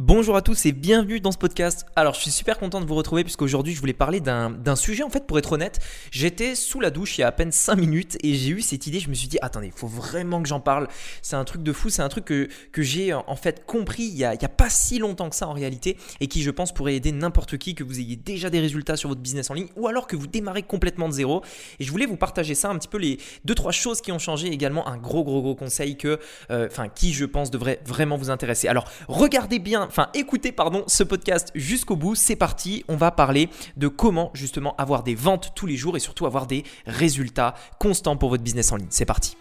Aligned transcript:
Bonjour 0.00 0.36
à 0.36 0.42
tous 0.42 0.64
et 0.64 0.70
bienvenue 0.70 1.18
dans 1.18 1.32
ce 1.32 1.38
podcast. 1.38 1.84
Alors 1.96 2.14
je 2.14 2.20
suis 2.20 2.30
super 2.30 2.60
content 2.60 2.80
de 2.80 2.86
vous 2.86 2.94
retrouver 2.94 3.24
puisqu'aujourd'hui 3.24 3.74
je 3.74 3.80
voulais 3.80 3.92
parler 3.92 4.20
d'un 4.20 4.76
sujet 4.76 5.02
en 5.02 5.10
fait 5.10 5.26
pour 5.26 5.40
être 5.40 5.50
honnête. 5.50 5.80
J'étais 6.12 6.54
sous 6.54 6.78
la 6.78 6.90
douche 6.90 7.18
il 7.18 7.22
y 7.22 7.24
a 7.24 7.26
à 7.26 7.32
peine 7.32 7.50
5 7.50 7.74
minutes 7.74 8.16
et 8.22 8.34
j'ai 8.34 8.50
eu 8.50 8.60
cette 8.60 8.86
idée, 8.86 9.00
je 9.00 9.08
me 9.08 9.14
suis 9.14 9.26
dit 9.26 9.38
attendez, 9.42 9.66
il 9.66 9.72
faut 9.72 9.88
vraiment 9.88 10.40
que 10.40 10.48
j'en 10.48 10.60
parle. 10.60 10.86
C'est 11.20 11.34
un 11.34 11.42
truc 11.42 11.64
de 11.64 11.72
fou, 11.72 11.90
c'est 11.90 12.02
un 12.02 12.08
truc 12.08 12.26
que, 12.26 12.48
j'ai 12.76 13.12
en 13.12 13.34
fait 13.34 13.66
compris 13.66 14.04
il 14.04 14.16
y, 14.16 14.24
a, 14.24 14.36
pas 14.36 14.70
si 14.70 15.00
longtemps 15.00 15.30
que 15.30 15.34
ça 15.34 15.48
en 15.48 15.52
réalité 15.52 15.96
et 16.20 16.28
qui 16.28 16.44
je 16.44 16.52
pense 16.52 16.72
pourrait 16.72 16.94
aider 16.94 17.10
n'importe 17.10 17.58
qui, 17.58 17.74
que 17.74 17.82
vous 17.82 17.98
ayez 17.98 18.14
déjà 18.14 18.50
des 18.50 18.60
résultats 18.60 18.96
sur 18.96 19.08
votre 19.08 19.20
business 19.20 19.50
en 19.50 19.54
ligne 19.54 19.66
ou 19.74 19.88
alors 19.88 20.06
que 20.06 20.14
vous 20.14 20.28
démarrez 20.28 20.62
complètement 20.62 21.08
de 21.08 21.14
zéro. 21.14 21.42
Et 21.80 21.84
je 21.84 21.90
voulais 21.90 22.06
vous 22.06 22.16
partager 22.16 22.54
ça 22.54 22.70
un 22.70 22.78
petit 22.78 22.86
peu 22.86 22.98
les 22.98 23.18
deux 23.44 23.56
trois 23.56 23.72
choses 23.72 24.00
qui 24.00 24.12
ont 24.12 24.20
changé 24.20 24.46
également 24.46 24.86
un 24.86 24.96
gros 24.96 25.24
gros 25.24 25.42
gros 25.42 25.56
conseil 25.56 25.96
que, 25.96 26.20
euh, 26.52 26.68
qui 26.94 27.12
je 27.12 27.24
pense 27.24 27.50
devrait 27.50 27.80
vraiment 27.84 28.16
vous 28.16 28.30
intéresser. 28.30 28.68
Alors 28.68 28.88
regardez 29.08 29.58
bien 29.58 29.87
enfin 29.88 30.08
écoutez 30.14 30.52
pardon 30.52 30.84
ce 30.86 31.02
podcast 31.02 31.50
jusqu'au 31.54 31.96
bout. 31.96 32.14
C'est 32.14 32.36
parti, 32.36 32.84
on 32.88 32.96
va 32.96 33.10
parler 33.10 33.48
de 33.76 33.88
comment 33.88 34.30
justement 34.34 34.76
avoir 34.76 35.02
des 35.02 35.14
ventes 35.14 35.52
tous 35.54 35.66
les 35.66 35.76
jours 35.76 35.96
et 35.96 36.00
surtout 36.00 36.26
avoir 36.26 36.46
des 36.46 36.64
résultats 36.86 37.54
constants 37.78 38.16
pour 38.16 38.30
votre 38.30 38.42
business 38.42 38.72
en 38.72 38.76
ligne. 38.76 38.88
C'est 38.90 39.04
parti. 39.04 39.36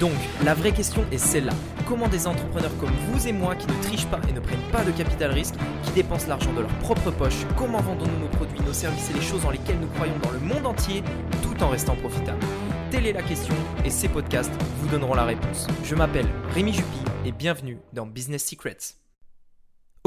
Donc, 0.00 0.12
la 0.44 0.54
vraie 0.54 0.72
question 0.72 1.04
est 1.12 1.18
celle-là. 1.18 1.52
Comment 1.86 2.08
des 2.08 2.26
entrepreneurs 2.26 2.76
comme 2.78 2.90
vous 3.08 3.28
et 3.28 3.32
moi 3.32 3.54
qui 3.54 3.66
ne 3.66 3.82
trichent 3.82 4.06
pas 4.06 4.20
et 4.28 4.32
ne 4.32 4.40
prennent 4.40 4.70
pas 4.72 4.82
de 4.82 4.90
capital 4.90 5.30
risque, 5.30 5.54
qui 5.84 5.92
dépensent 5.92 6.26
l'argent 6.26 6.52
de 6.52 6.60
leur 6.60 6.78
propre 6.78 7.10
poche, 7.10 7.46
comment 7.56 7.80
vendons-nous 7.80 8.18
nos 8.18 8.28
produits, 8.28 8.60
nos 8.60 8.72
services 8.72 9.10
et 9.10 9.12
les 9.12 9.20
choses 9.20 9.42
dans 9.42 9.50
lesquelles 9.50 9.78
nous 9.78 9.88
croyons 9.88 10.18
dans 10.22 10.30
le 10.30 10.40
monde 10.40 10.66
entier 10.66 11.02
tout 11.42 11.62
en 11.62 11.68
restant 11.68 11.94
profitables? 11.96 12.44
Telle 12.90 13.06
est 13.06 13.12
la 13.12 13.22
question 13.22 13.54
et 13.84 13.90
ces 13.90 14.08
podcasts 14.08 14.52
vous 14.80 14.88
donneront 14.88 15.14
la 15.14 15.24
réponse. 15.24 15.66
Je 15.84 15.94
m'appelle 15.94 16.26
Rémi 16.50 16.72
Jupy 16.72 16.98
et 17.24 17.32
bienvenue 17.32 17.78
dans 17.92 18.06
Business 18.06 18.44
Secrets. 18.44 19.03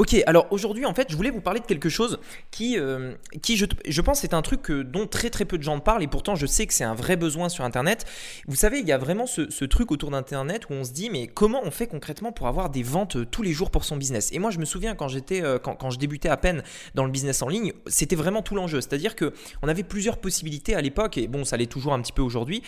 Ok, 0.00 0.14
alors 0.28 0.46
aujourd'hui 0.52 0.86
en 0.86 0.94
fait 0.94 1.10
je 1.10 1.16
voulais 1.16 1.32
vous 1.32 1.40
parler 1.40 1.58
de 1.58 1.66
quelque 1.66 1.88
chose 1.88 2.20
qui, 2.52 2.78
euh, 2.78 3.14
qui 3.42 3.56
je, 3.56 4.00
pense 4.00 4.22
est 4.22 4.32
un 4.32 4.42
truc 4.42 4.70
dont 4.70 5.08
très 5.08 5.28
très 5.28 5.44
peu 5.44 5.58
de 5.58 5.64
gens 5.64 5.80
parlent 5.80 6.04
et 6.04 6.06
pourtant 6.06 6.36
je 6.36 6.46
sais 6.46 6.68
que 6.68 6.72
c'est 6.72 6.84
un 6.84 6.94
vrai 6.94 7.16
besoin 7.16 7.48
sur 7.48 7.64
Internet. 7.64 8.06
Vous 8.46 8.54
savez, 8.54 8.78
il 8.78 8.86
y 8.86 8.92
a 8.92 8.96
vraiment 8.96 9.26
ce, 9.26 9.64
truc 9.64 9.90
autour 9.90 10.12
d'Internet 10.12 10.70
où 10.70 10.74
on 10.74 10.84
se 10.84 10.92
dit 10.92 11.10
mais 11.10 11.26
comment 11.26 11.60
on 11.64 11.72
fait 11.72 11.88
concrètement 11.88 12.30
pour 12.30 12.46
avoir 12.46 12.70
des 12.70 12.84
ventes 12.84 13.16
euh, 13.16 13.26
tous 13.26 13.42
les 13.42 13.52
jours 13.52 13.72
pour 13.72 13.82
son 13.82 13.96
business? 13.96 14.30
Et 14.30 14.38
moi 14.38 14.52
je 14.52 14.60
me 14.60 14.64
souviens 14.64 14.94
quand 14.94 15.08
j'étais, 15.08 15.42
euh, 15.42 15.58
quand, 15.58 15.74
quand, 15.74 15.90
je 15.90 15.98
débutais 15.98 16.28
à 16.28 16.36
peine 16.36 16.62
dans 16.94 17.04
le 17.04 17.10
business 17.10 17.42
en 17.42 17.48
ligne, 17.48 17.72
c'était 17.88 18.14
vraiment 18.14 18.42
tout 18.42 18.54
l'enjeu. 18.54 18.80
C'est-à-dire 18.80 19.16
que 19.16 19.34
on 19.62 19.68
avait 19.68 19.82
plusieurs 19.82 20.18
possibilités 20.18 20.76
à 20.76 20.80
l'époque 20.80 21.18
et 21.18 21.26
bon 21.26 21.44
ça 21.44 21.56
l'est 21.56 21.66
toujours 21.66 21.92
un 21.92 22.00
petit 22.00 22.12
peu 22.12 22.22
aujourd'hui. 22.22 22.62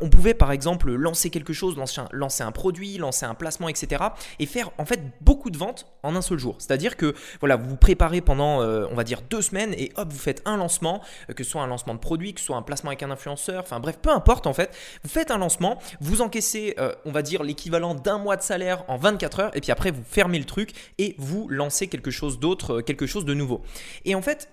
on 0.00 0.08
pouvait 0.08 0.34
par 0.34 0.52
exemple 0.52 0.92
lancer 0.92 1.30
quelque 1.30 1.52
chose, 1.52 1.74
lancer 2.12 2.44
un, 2.44 2.52
produit, 2.52 2.96
lancer 2.96 3.26
un 3.26 3.34
placement, 3.34 3.68
etc. 3.68 4.04
et 4.38 4.46
faire 4.46 4.70
en 4.78 4.84
fait 4.84 5.00
beaucoup 5.20 5.50
de 5.50 5.58
ventes 5.58 5.88
en 6.04 6.14
un 6.14 6.22
seul 6.22 6.38
jour. 6.38 6.54
Que 6.96 7.14
voilà, 7.40 7.56
vous 7.56 7.68
vous 7.70 7.76
préparez 7.76 8.20
pendant, 8.20 8.62
euh, 8.62 8.86
on 8.90 8.94
va 8.94 9.04
dire, 9.04 9.22
deux 9.28 9.42
semaines 9.42 9.74
et 9.76 9.92
hop, 9.96 10.08
vous 10.10 10.18
faites 10.18 10.42
un 10.44 10.56
lancement, 10.56 11.02
euh, 11.28 11.34
que 11.34 11.44
ce 11.44 11.50
soit 11.50 11.62
un 11.62 11.66
lancement 11.66 11.94
de 11.94 11.98
produit, 11.98 12.34
que 12.34 12.40
ce 12.40 12.46
soit 12.46 12.56
un 12.56 12.62
placement 12.62 12.90
avec 12.90 13.02
un 13.02 13.10
influenceur, 13.10 13.62
enfin 13.62 13.80
bref, 13.80 13.98
peu 14.00 14.10
importe 14.10 14.46
en 14.46 14.52
fait. 14.52 14.74
Vous 15.02 15.10
faites 15.10 15.30
un 15.30 15.38
lancement, 15.38 15.78
vous 16.00 16.22
encaissez, 16.22 16.74
euh, 16.78 16.92
on 17.04 17.12
va 17.12 17.22
dire, 17.22 17.42
l'équivalent 17.42 17.94
d'un 17.94 18.18
mois 18.18 18.36
de 18.36 18.42
salaire 18.42 18.84
en 18.88 18.96
24 18.96 19.40
heures 19.40 19.56
et 19.56 19.60
puis 19.60 19.72
après 19.72 19.90
vous 19.90 20.02
fermez 20.04 20.38
le 20.38 20.44
truc 20.44 20.70
et 20.98 21.14
vous 21.18 21.48
lancez 21.48 21.88
quelque 21.88 22.10
chose 22.10 22.38
d'autre, 22.38 22.80
quelque 22.80 23.06
chose 23.06 23.24
de 23.24 23.34
nouveau. 23.34 23.62
Et 24.04 24.14
en 24.14 24.22
fait, 24.22 24.48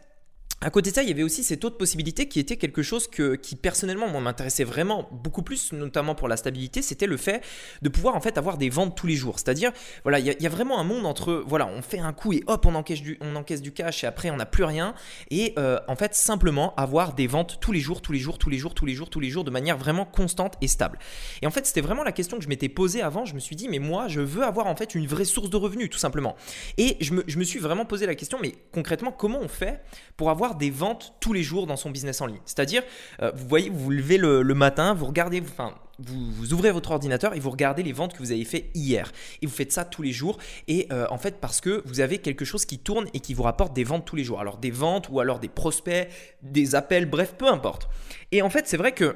à 0.64 0.70
côté 0.70 0.92
de 0.92 0.96
ça, 0.96 1.04
il 1.04 1.10
y 1.10 1.12
avait 1.12 1.24
aussi 1.24 1.44
cette 1.44 1.66
autre 1.66 1.78
possibilité 1.78 2.28
qui 2.28 2.40
était 2.40 2.56
quelque 2.56 2.82
chose 2.82 3.08
que, 3.08 3.36
qui 3.36 3.56
personnellement 3.56 4.08
m'intéressait 4.22 4.64
vraiment 4.64 5.10
beaucoup 5.12 5.44
plus, 5.44 5.74
notamment 5.74 6.16
pour 6.16 6.30
la 6.30 6.38
stabilité, 6.38 6.82
c'était 6.82 7.06
le 7.06 7.18
fait 7.18 7.44
de 7.82 7.90
pouvoir 7.90 8.16
en 8.16 8.22
fait 8.22 8.38
avoir 8.38 8.58
des 8.58 8.70
ventes 8.70 8.96
tous 8.96 9.06
les 9.06 9.16
jours. 9.16 9.40
C'est-à-dire, 9.40 9.74
voilà, 10.04 10.20
il 10.20 10.26
y, 10.26 10.46
a, 10.46 10.50
vraiment 10.50 10.80
un 10.80 10.86
monde 10.86 11.06
entre, 11.06 11.44
voilà, 11.46 11.68
on 11.68 11.82
fait 11.82 12.00
un 12.00 12.14
coup 12.14 12.32
et 12.32 12.44
hop, 12.48 12.66
on 12.66 12.76
encaisse 12.76 13.02
du, 13.02 13.18
on 13.20 13.36
encaisse 13.36 13.62
du 13.62 13.74
cash 13.74 14.04
et 14.04 14.08
après 14.08 14.30
on 14.30 14.38
n'a 14.38 14.46
plus 14.46 14.64
rien. 14.64 14.96
Et 15.32 15.54
euh, 15.58 15.80
en 15.88 15.96
fait, 15.96 16.16
simplement 16.16 16.74
avoir 16.76 17.14
des 17.14 17.28
ventes 17.28 17.58
tous 17.60 17.74
les 17.74 17.82
jours, 17.82 18.02
tous 18.02 18.14
les 18.14 18.20
jours, 18.20 18.38
tous 18.38 18.50
les 18.50 18.58
jours, 18.58 18.74
tous 18.74 18.86
les 18.86 18.94
jours, 18.94 19.10
tous 19.10 19.20
les 19.20 19.30
jours, 19.30 19.44
de 19.44 19.52
manière 19.52 19.78
vraiment 19.78 20.06
constante 20.06 20.56
et 20.62 20.68
stable. 20.68 20.98
Et 21.42 21.48
en 21.48 21.52
fait, 21.52 21.66
c'était 21.66 21.82
vraiment 21.82 22.04
la 22.04 22.14
question 22.14 22.38
que 22.38 22.44
je 22.44 22.50
m'étais 22.50 22.70
posée 22.70 23.02
avant. 23.02 23.26
Je 23.26 23.34
me 23.34 23.40
suis 23.40 23.58
dit, 23.58 23.68
mais 23.68 23.80
moi, 23.80 24.08
je 24.08 24.22
veux 24.22 24.44
avoir 24.44 24.68
en 24.68 24.76
fait 24.78 24.96
une 24.96 25.08
vraie 25.08 25.26
source 25.26 25.50
de 25.50 25.58
revenus, 25.58 25.90
tout 25.90 26.00
simplement. 26.00 26.36
Et 26.78 26.96
je 27.02 27.14
me, 27.14 27.24
je 27.28 27.38
me 27.38 27.44
suis 27.44 27.60
vraiment 27.60 27.86
posé 27.86 28.06
la 28.06 28.16
question, 28.16 28.38
mais 28.42 28.54
concrètement, 28.72 29.12
comment 29.12 29.40
on 29.42 29.50
fait 29.50 29.82
pour 30.16 30.30
avoir 30.30 30.53
des 30.56 30.70
ventes 30.70 31.14
tous 31.20 31.34
les 31.34 31.44
jours 31.44 31.68
dans 31.68 31.76
son 31.76 31.90
business 31.90 32.22
en 32.22 32.26
ligne. 32.26 32.40
C'est-à-dire, 32.46 32.84
euh, 33.22 33.32
vous 33.36 33.48
voyez, 33.48 33.70
vous 33.70 33.80
vous 33.80 33.90
levez 33.92 34.18
le, 34.18 34.44
matin, 34.54 34.94
vous 34.94 35.06
regardez, 35.06 35.42
enfin, 35.42 35.74
vous, 36.00 36.54
ouvrez 36.54 36.72
votre 36.72 36.92
ordinateur 36.92 37.36
et 37.36 37.40
vous 37.40 37.50
regardez 37.50 37.84
les 37.84 37.92
ventes 37.92 38.14
que 38.14 38.20
vous 38.20 38.32
avez 38.32 38.46
fait 38.46 38.70
hier. 38.74 39.12
Et 39.42 39.46
vous 39.46 39.54
faites 39.54 39.72
ça 39.72 39.86
tous 39.86 40.02
les 40.02 40.12
jours. 40.12 40.38
Et 40.68 40.88
euh, 40.92 41.06
en 41.10 41.18
fait, 41.18 41.40
parce 41.40 41.62
que 41.62 41.82
vous 41.86 42.00
avez 42.00 42.20
quelque 42.20 42.46
chose 42.46 42.66
qui 42.66 42.80
tourne 42.80 43.08
et 43.14 43.20
qui 43.20 43.34
vous 43.34 43.44
rapporte 43.44 43.74
des 43.74 43.84
ventes 43.84 44.06
tous 44.06 44.16
les 44.16 44.24
jours. 44.24 44.40
Alors 44.40 44.58
des 44.58 44.72
ventes 44.72 45.10
ou 45.10 45.20
alors 45.20 45.40
des 45.40 45.50
prospects, 45.50 46.10
des 46.42 46.76
appels, 46.76 47.06
bref, 47.06 47.36
peu 47.38 47.48
importe. 47.48 47.90
Et 48.32 48.42
en 48.42 48.50
fait, 48.50 48.68
c'est 48.68 48.78
vrai 48.78 48.94
que 48.94 49.16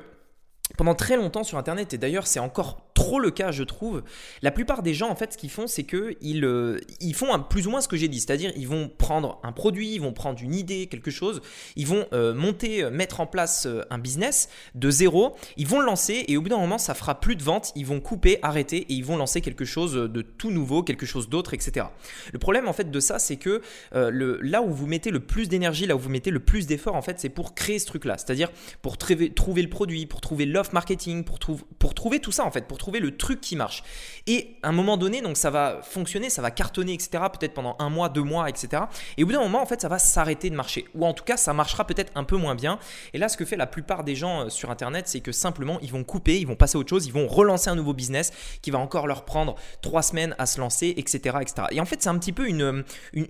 pendant 0.76 0.96
très 0.96 1.16
longtemps 1.16 1.44
sur 1.44 1.58
Internet, 1.58 1.94
et 1.94 1.98
d'ailleurs 1.98 2.28
c'est 2.28 2.40
encore 2.40 2.87
trop 2.98 3.20
le 3.20 3.30
cas, 3.30 3.52
je 3.52 3.62
trouve. 3.62 4.02
La 4.42 4.50
plupart 4.50 4.82
des 4.82 4.96
gens, 4.96 5.10
en 5.10 5.16
fait, 5.16 5.34
ce 5.34 5.38
qu'ils 5.38 5.52
font, 5.52 5.68
c'est 5.68 5.84
qu'ils 5.84 6.44
euh, 6.44 6.80
ils 7.00 7.14
font 7.14 7.32
un, 7.32 7.38
plus 7.38 7.68
ou 7.68 7.70
moins 7.70 7.80
ce 7.80 7.88
que 7.88 7.96
j'ai 7.96 8.08
dit. 8.08 8.20
C'est-à-dire, 8.20 8.52
ils 8.56 8.68
vont 8.68 8.90
prendre 8.90 9.40
un 9.44 9.52
produit, 9.52 9.94
ils 9.94 10.02
vont 10.02 10.14
prendre 10.14 10.42
une 10.42 10.56
idée, 10.56 10.88
quelque 10.88 11.12
chose, 11.12 11.42
ils 11.76 11.86
vont 11.86 12.08
euh, 12.14 12.34
monter, 12.34 12.84
euh, 12.84 12.90
mettre 12.90 13.20
en 13.20 13.28
place 13.28 13.68
un 13.92 14.00
business 14.00 14.50
de 14.74 14.90
zéro, 14.90 15.36
ils 15.58 15.68
vont 15.68 15.80
le 15.80 15.86
lancer 15.86 16.26
et 16.28 16.38
au 16.38 16.42
bout 16.42 16.50
d'un 16.50 16.58
moment, 16.58 16.80
ça 16.80 16.96
fera 16.96 17.20
plus 17.20 17.36
de 17.36 17.44
ventes, 17.44 17.72
ils 17.76 17.86
vont 17.86 18.00
couper, 18.00 18.40
arrêter 18.42 18.78
et 18.78 18.94
ils 18.94 19.06
vont 19.06 19.16
lancer 19.16 19.42
quelque 19.42 19.66
chose 19.66 19.94
de 19.94 20.22
tout 20.24 20.50
nouveau, 20.50 20.82
quelque 20.82 21.06
chose 21.06 21.30
d'autre, 21.30 21.54
etc. 21.54 21.86
Le 22.34 22.40
problème, 22.40 22.68
en 22.68 22.74
fait, 22.74 22.90
de 22.90 23.00
ça, 23.00 23.20
c'est 23.20 23.38
que 23.38 23.62
là 23.92 24.62
où 24.64 24.74
vous 24.74 24.88
mettez 24.88 25.12
le 25.12 25.20
plus 25.20 25.50
d'énergie, 25.50 25.86
là 25.86 25.96
où 25.96 26.00
vous 26.00 26.10
mettez 26.10 26.32
le 26.32 26.40
plus 26.40 26.66
d'efforts, 26.66 26.96
en 26.96 27.04
fait, 27.04 27.20
c'est 27.20 27.30
pour 27.30 27.54
créer 27.54 27.78
ce 27.78 27.86
truc-là. 27.86 28.18
C'est-à-dire 28.18 28.50
pour 28.82 28.98
trouver, 28.98 29.32
trouver 29.32 29.62
le 29.62 29.70
produit, 29.70 30.08
pour 30.08 30.20
trouver 30.20 30.48
l'offre 30.48 30.74
marketing, 30.74 31.24
pour, 31.24 31.38
pour 31.78 31.94
trouver 31.94 32.20
tout 32.20 32.32
ça, 32.32 32.44
en 32.44 32.50
fait, 32.50 32.66
pour 32.66 32.80
trouver 32.80 32.87
le 32.92 33.18
truc 33.18 33.42
qui 33.42 33.56
marche. 33.56 33.84
Et 34.28 34.58
à 34.64 34.70
un 34.70 34.72
moment 34.72 34.98
donné, 34.98 35.22
donc 35.22 35.38
ça 35.38 35.50
va 35.50 35.82
fonctionner, 35.82 36.30
ça 36.30 36.42
va 36.42 36.52
cartonner, 36.52 36.94
etc. 36.94 37.24
Peut-être 37.32 37.54
pendant 37.54 37.76
un 37.80 37.90
mois, 37.90 38.10
deux 38.10 38.24
mois, 38.24 38.50
etc. 38.50 38.84
Et 39.18 39.24
au 39.24 39.28
bout 39.28 39.34
d'un 39.34 39.40
moment, 39.40 39.62
en 39.62 39.66
fait, 39.66 39.82
ça 39.82 39.88
va 39.88 40.00
s'arrêter 40.00 40.50
de 40.50 40.56
marcher. 40.56 40.86
Ou 40.96 41.06
en 41.06 41.14
tout 41.14 41.24
cas, 41.24 41.38
ça 41.38 41.54
marchera 41.54 41.86
peut-être 41.86 42.12
un 42.16 42.24
peu 42.24 42.36
moins 42.36 42.56
bien. 42.56 42.80
Et 43.14 43.18
là, 43.18 43.30
ce 43.30 43.38
que 43.38 43.46
fait 43.46 43.56
la 43.56 43.68
plupart 43.68 44.04
des 44.04 44.16
gens 44.16 44.42
euh, 44.42 44.50
sur 44.50 44.70
Internet, 44.70 45.08
c'est 45.08 45.22
que 45.22 45.32
simplement, 45.32 45.80
ils 45.82 45.92
vont 45.92 46.04
couper, 46.04 46.40
ils 46.40 46.48
vont 46.48 46.56
passer 46.56 46.78
à 46.78 46.80
autre 46.80 46.90
chose, 46.90 47.06
ils 47.06 47.14
vont 47.14 47.28
relancer 47.28 47.70
un 47.70 47.76
nouveau 47.76 47.94
business 47.94 48.32
qui 48.62 48.72
va 48.72 48.80
encore 48.80 49.08
leur 49.08 49.26
prendre 49.26 49.56
trois 49.82 50.02
semaines 50.02 50.36
à 50.38 50.46
se 50.46 50.60
lancer, 50.60 50.94
etc. 50.98 51.38
etc. 51.42 51.68
Et 51.72 51.80
en 51.80 51.86
fait, 51.86 52.02
c'est 52.02 52.10
un 52.10 52.18
petit 52.18 52.34
peu 52.34 52.48
une, 52.48 52.84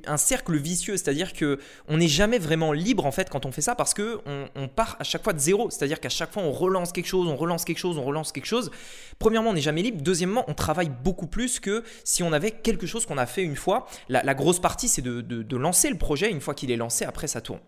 un 0.05 0.17
cercle 0.17 0.57
vicieux, 0.57 0.97
c'est-à-dire 0.97 1.33
que 1.33 1.59
on 1.87 1.97
n'est 1.97 2.07
jamais 2.07 2.39
vraiment 2.39 2.73
libre 2.73 3.05
en 3.05 3.11
fait 3.11 3.29
quand 3.29 3.45
on 3.45 3.51
fait 3.51 3.61
ça 3.61 3.75
parce 3.75 3.93
que 3.93 4.19
on, 4.25 4.45
on 4.55 4.67
part 4.67 4.97
à 4.99 5.03
chaque 5.03 5.23
fois 5.23 5.33
de 5.33 5.39
zéro, 5.39 5.69
c'est-à-dire 5.69 5.99
qu'à 5.99 6.09
chaque 6.09 6.31
fois 6.31 6.43
on 6.43 6.51
relance 6.51 6.91
quelque 6.91 7.07
chose, 7.07 7.27
on 7.27 7.35
relance 7.35 7.65
quelque 7.65 7.77
chose, 7.77 7.97
on 7.97 8.03
relance 8.03 8.31
quelque 8.31 8.45
chose. 8.45 8.71
Premièrement, 9.19 9.46
on 9.49 9.53
n'est 9.53 9.61
jamais 9.61 9.81
libre. 9.81 10.01
Deuxièmement, 10.01 10.45
on 10.47 10.53
travaille 10.53 10.89
beaucoup 10.89 11.27
plus 11.27 11.59
que 11.59 11.83
si 12.03 12.23
on 12.23 12.33
avait 12.33 12.51
quelque 12.51 12.87
chose 12.87 13.05
qu'on 13.05 13.17
a 13.17 13.25
fait 13.25 13.43
une 13.43 13.55
fois. 13.55 13.87
La, 14.09 14.33
grosse 14.33 14.59
partie, 14.59 14.87
c'est 14.87 15.01
de, 15.01 15.57
lancer 15.57 15.89
le 15.89 15.97
projet. 15.97 16.31
Une 16.31 16.41
fois 16.41 16.53
qu'il 16.53 16.71
est 16.71 16.77
lancé, 16.77 17.05
après, 17.05 17.27
ça 17.27 17.41
tourne. 17.41 17.59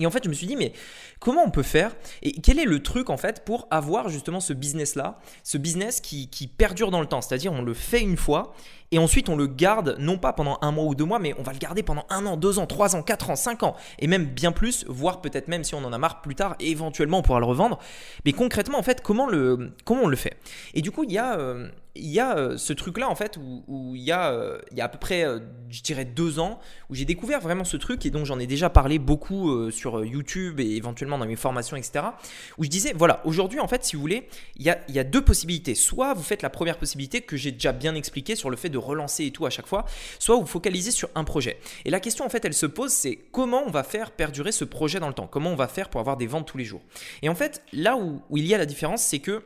Et 0.00 0.06
en 0.06 0.10
fait, 0.10 0.22
je 0.22 0.28
me 0.28 0.34
suis 0.34 0.46
dit, 0.46 0.54
mais 0.54 0.72
comment 1.18 1.42
on 1.44 1.50
peut 1.50 1.64
faire? 1.64 1.96
Et 2.22 2.40
quel 2.40 2.60
est 2.60 2.64
le 2.64 2.82
truc, 2.82 3.10
en 3.10 3.16
fait, 3.16 3.44
pour 3.44 3.66
avoir 3.72 4.08
justement 4.08 4.38
ce 4.38 4.52
business-là, 4.52 5.18
ce 5.42 5.58
business 5.58 6.00
qui, 6.00 6.28
qui 6.30 6.46
perdure 6.46 6.92
dans 6.92 7.00
le 7.00 7.06
temps 7.06 7.20
C'est-à-dire, 7.20 7.52
on 7.52 7.62
le 7.62 7.74
fait 7.74 8.00
une 8.00 8.16
fois 8.16 8.54
et 8.92 8.98
ensuite 8.98 9.28
on 9.28 9.36
le 9.36 9.46
garde 9.46 9.96
non 9.98 10.18
pas 10.18 10.32
pendant 10.32 10.58
un 10.62 10.72
mois 10.72 10.84
ou 10.84 10.94
deux 10.94 11.04
mois, 11.04 11.18
mais 11.18 11.34
on 11.38 11.42
va 11.42 11.52
le 11.52 11.58
garder 11.58 11.82
pendant 11.82 12.04
un 12.10 12.24
an, 12.26 12.36
deux 12.36 12.58
ans, 12.58 12.66
trois 12.66 12.96
ans, 12.96 13.02
quatre 13.02 13.30
ans, 13.30 13.36
cinq 13.36 13.62
ans, 13.62 13.76
et 13.98 14.06
même 14.06 14.24
bien 14.24 14.52
plus, 14.52 14.84
voire 14.88 15.20
peut-être 15.20 15.48
même 15.48 15.64
si 15.64 15.74
on 15.74 15.84
en 15.84 15.92
a 15.92 15.98
marre 15.98 16.20
plus 16.22 16.34
tard, 16.34 16.56
éventuellement 16.60 17.18
on 17.18 17.22
pourra 17.22 17.40
le 17.40 17.46
revendre. 17.46 17.78
Mais 18.24 18.32
concrètement, 18.32 18.78
en 18.78 18.82
fait, 18.82 19.02
comment, 19.02 19.26
le, 19.26 19.72
comment 19.84 20.02
on 20.04 20.08
le 20.08 20.16
fait? 20.16 20.36
Et 20.74 20.82
du 20.82 20.90
coup, 20.90 21.04
il 21.04 21.12
y 21.12 21.18
a, 21.18 21.38
euh, 21.38 21.68
y 21.94 22.20
a 22.20 22.36
euh, 22.36 22.56
ce 22.56 22.72
truc-là, 22.72 23.08
en 23.08 23.14
fait, 23.14 23.36
où, 23.36 23.94
il, 23.94 24.02
y 24.02 24.12
a, 24.12 24.30
euh, 24.32 24.58
y 24.72 24.80
a 24.80 24.84
à 24.84 24.88
peu 24.88 24.98
près, 24.98 25.24
je 25.68 25.82
dirais, 25.82 26.04
deux 26.04 26.38
ans, 26.38 26.58
où 26.90 26.94
j'ai 26.94 27.04
découvert 27.04 27.40
vraiment 27.40 27.64
ce 27.64 27.76
truc, 27.76 28.06
et 28.06 28.10
donc 28.10 28.26
j'en 28.26 28.38
ai 28.38 28.46
déjà 28.46 28.70
parlé 28.70 28.98
beaucoup 28.98 29.70
sur 29.70 30.04
YouTube 30.04 30.60
et 30.60 30.76
éventuellement 30.76 31.18
dans 31.18 31.26
mes 31.26 31.36
formations, 31.36 31.76
etc., 31.76 32.04
où 32.56 32.64
je 32.64 32.68
disais, 32.68 32.92
voilà, 32.94 33.20
aujourd'hui, 33.24 33.60
en 33.60 33.68
fait, 33.68 33.84
si 33.84 33.96
vous 33.96 34.02
voulez, 34.02 34.28
il 34.56 34.64
y 34.64 34.70
a, 34.70 34.78
il 34.88 34.94
y 34.94 34.98
a 34.98 35.04
deux 35.04 35.22
possibilités. 35.22 35.74
Soit 35.74 36.14
vous 36.14 36.22
faites 36.22 36.42
la 36.42 36.50
première 36.50 36.78
possibilité 36.78 37.20
que 37.20 37.36
j'ai 37.36 37.52
déjà 37.52 37.72
bien 37.72 37.94
expliqué 37.94 38.36
sur 38.36 38.50
le 38.50 38.56
fait 38.56 38.68
de 38.68 38.77
relancer 38.78 39.24
et 39.24 39.30
tout 39.30 39.46
à 39.46 39.50
chaque 39.50 39.66
fois, 39.66 39.84
soit 40.18 40.36
vous 40.36 40.46
focalisez 40.46 40.90
sur 40.90 41.10
un 41.14 41.24
projet. 41.24 41.58
Et 41.84 41.90
la 41.90 42.00
question 42.00 42.24
en 42.24 42.28
fait 42.28 42.44
elle 42.44 42.54
se 42.54 42.66
pose 42.66 42.92
c'est 42.92 43.16
comment 43.32 43.62
on 43.66 43.70
va 43.70 43.82
faire 43.82 44.10
perdurer 44.10 44.52
ce 44.52 44.64
projet 44.64 45.00
dans 45.00 45.08
le 45.08 45.14
temps? 45.14 45.26
Comment 45.26 45.50
on 45.50 45.56
va 45.56 45.68
faire 45.68 45.88
pour 45.88 46.00
avoir 46.00 46.16
des 46.16 46.26
ventes 46.26 46.46
tous 46.46 46.58
les 46.58 46.64
jours? 46.64 46.82
Et 47.22 47.28
en 47.28 47.34
fait 47.34 47.62
là 47.72 47.96
où, 47.96 48.22
où 48.30 48.36
il 48.36 48.46
y 48.46 48.54
a 48.54 48.58
la 48.58 48.66
différence 48.66 49.02
c'est 49.02 49.18
que 49.18 49.42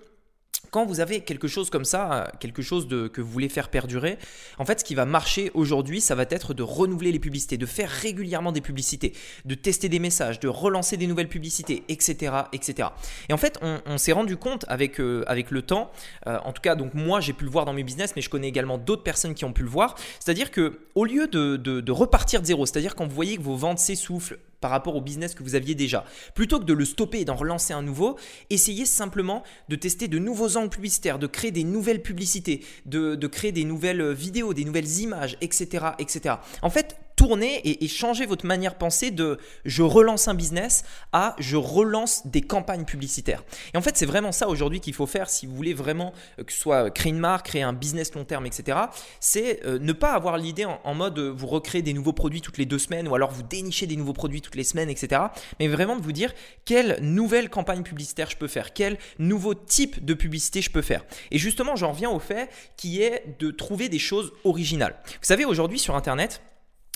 quand 0.70 0.86
vous 0.86 1.00
avez 1.00 1.20
quelque 1.20 1.48
chose 1.48 1.70
comme 1.70 1.84
ça, 1.84 2.32
quelque 2.40 2.62
chose 2.62 2.88
que 2.88 3.20
vous 3.20 3.30
voulez 3.30 3.48
faire 3.48 3.68
perdurer, 3.68 4.18
en 4.58 4.64
fait, 4.64 4.80
ce 4.80 4.84
qui 4.84 4.94
va 4.94 5.04
marcher 5.04 5.50
aujourd'hui, 5.54 6.00
ça 6.00 6.14
va 6.14 6.24
être 6.30 6.54
de 6.54 6.62
renouveler 6.62 7.12
les 7.12 7.18
publicités, 7.18 7.58
de 7.58 7.66
faire 7.66 7.90
régulièrement 7.90 8.52
des 8.52 8.60
publicités, 8.60 9.12
de 9.44 9.54
tester 9.54 9.88
des 9.88 9.98
messages, 9.98 10.40
de 10.40 10.48
relancer 10.48 10.96
des 10.96 11.06
nouvelles 11.06 11.28
publicités, 11.28 11.82
etc. 11.88 12.32
etc. 12.52 12.88
Et 13.28 13.32
en 13.32 13.36
fait, 13.36 13.58
on, 13.62 13.98
s'est 13.98 14.12
rendu 14.12 14.36
compte 14.36 14.64
avec, 14.68 14.98
euh, 15.00 15.24
le 15.50 15.62
temps, 15.62 15.90
euh, 16.26 16.38
en 16.44 16.52
tout 16.52 16.62
cas, 16.62 16.74
donc 16.74 16.94
moi, 16.94 17.20
j'ai 17.20 17.32
pu 17.32 17.44
le 17.44 17.50
voir 17.50 17.64
dans 17.64 17.72
mes 17.72 17.82
business, 17.82 18.14
mais 18.16 18.22
je 18.22 18.30
connais 18.30 18.48
également 18.48 18.78
d'autres 18.78 19.02
personnes 19.02 19.34
qui 19.34 19.44
ont 19.44 19.52
pu 19.52 19.62
le 19.62 19.68
voir, 19.68 19.96
c'est-à-dire 20.20 20.50
que 20.50 20.80
au 20.94 21.04
lieu 21.04 21.26
de, 21.26 21.56
de 21.56 21.92
repartir 21.92 22.40
de 22.40 22.46
zéro, 22.46 22.64
c'est-à-dire 22.66 22.94
quand 22.94 23.06
vous 23.06 23.14
voyez 23.14 23.36
que 23.36 23.42
vos 23.42 23.56
ventes 23.56 23.78
s'essoufflent, 23.78 24.38
par 24.62 24.70
rapport 24.70 24.96
au 24.96 25.02
business 25.02 25.34
que 25.34 25.42
vous 25.42 25.54
aviez 25.54 25.74
déjà. 25.74 26.06
Plutôt 26.34 26.58
que 26.58 26.64
de 26.64 26.72
le 26.72 26.86
stopper 26.86 27.20
et 27.20 27.24
d'en 27.26 27.36
relancer 27.36 27.74
un 27.74 27.82
nouveau, 27.82 28.16
essayez 28.48 28.86
simplement 28.86 29.42
de 29.68 29.76
tester 29.76 30.08
de 30.08 30.18
nouveaux 30.18 30.56
angles 30.56 30.70
publicitaires, 30.70 31.18
de 31.18 31.26
créer 31.26 31.50
des 31.50 31.64
nouvelles 31.64 32.00
publicités, 32.00 32.64
de, 32.86 33.26
créer 33.26 33.52
des 33.52 33.64
nouvelles 33.64 34.12
vidéos, 34.12 34.54
des 34.54 34.64
nouvelles 34.64 35.00
images, 35.00 35.36
etc. 35.42 35.88
etc. 35.98 36.36
En 36.62 36.70
fait, 36.70 36.96
tourner 37.16 37.60
et, 37.64 37.88
changer 37.88 38.26
votre 38.26 38.46
manière 38.46 38.72
de 38.72 38.78
penser 38.78 39.10
de 39.10 39.38
je 39.64 39.82
relance 39.82 40.28
un 40.28 40.34
business 40.34 40.84
à 41.12 41.36
je 41.38 41.56
relance 41.56 42.26
des 42.26 42.40
campagnes 42.40 42.84
publicitaires. 42.84 43.44
Et 43.74 43.76
en 43.76 43.82
fait, 43.82 43.96
c'est 43.96 44.06
vraiment 44.06 44.32
ça 44.32 44.48
aujourd'hui 44.48 44.80
qu'il 44.80 44.94
faut 44.94 45.06
faire 45.06 45.28
si 45.28 45.46
vous 45.46 45.54
voulez 45.54 45.74
vraiment 45.74 46.12
euh, 46.38 46.44
que 46.44 46.52
ce 46.52 46.58
soit 46.58 46.90
créer 46.90 47.10
une 47.10 47.18
marque, 47.18 47.46
créer 47.46 47.62
un 47.62 47.72
business 47.72 48.14
long 48.14 48.24
terme, 48.24 48.46
etc. 48.46 48.78
C'est 49.20 49.64
euh, 49.64 49.78
ne 49.78 49.92
pas 49.92 50.12
avoir 50.12 50.38
l'idée 50.38 50.64
en, 50.64 50.94
mode 50.94 51.18
euh, 51.18 51.30
vous 51.30 51.46
recréer 51.46 51.82
des 51.82 51.92
nouveaux 51.92 52.12
produits 52.12 52.40
toutes 52.40 52.58
les 52.58 52.66
deux 52.66 52.78
semaines 52.78 53.08
ou 53.08 53.14
alors 53.14 53.30
vous 53.30 53.42
dénichez 53.42 53.86
des 53.86 53.96
nouveaux 53.96 54.12
produits 54.12 54.40
toutes 54.40 54.56
les 54.56 54.64
semaines, 54.64 54.90
etc. 54.90 55.22
Mais 55.60 55.68
vraiment 55.68 55.96
de 55.96 56.02
vous 56.02 56.12
dire 56.12 56.32
quelle 56.64 56.98
nouvelle 57.00 57.50
campagne 57.50 57.82
publicitaire 57.82 58.30
je 58.30 58.36
peux 58.36 58.48
faire, 58.48 58.72
quel 58.72 58.98
nouveau 59.18 59.54
type 59.54 60.04
de 60.04 60.14
publicité 60.14 60.62
je 60.62 60.70
peux 60.70 60.82
faire. 60.82 61.04
Et 61.30 61.38
justement, 61.38 61.76
j'en 61.76 61.92
reviens 61.92 62.10
au 62.10 62.18
fait 62.18 62.48
qui 62.76 63.02
est 63.02 63.36
de 63.38 63.50
trouver 63.50 63.88
des 63.88 63.98
choses 63.98 64.32
originales. 64.44 64.96
Vous 65.06 65.18
savez, 65.22 65.44
aujourd'hui 65.44 65.78
sur 65.78 65.96
Internet, 65.96 66.42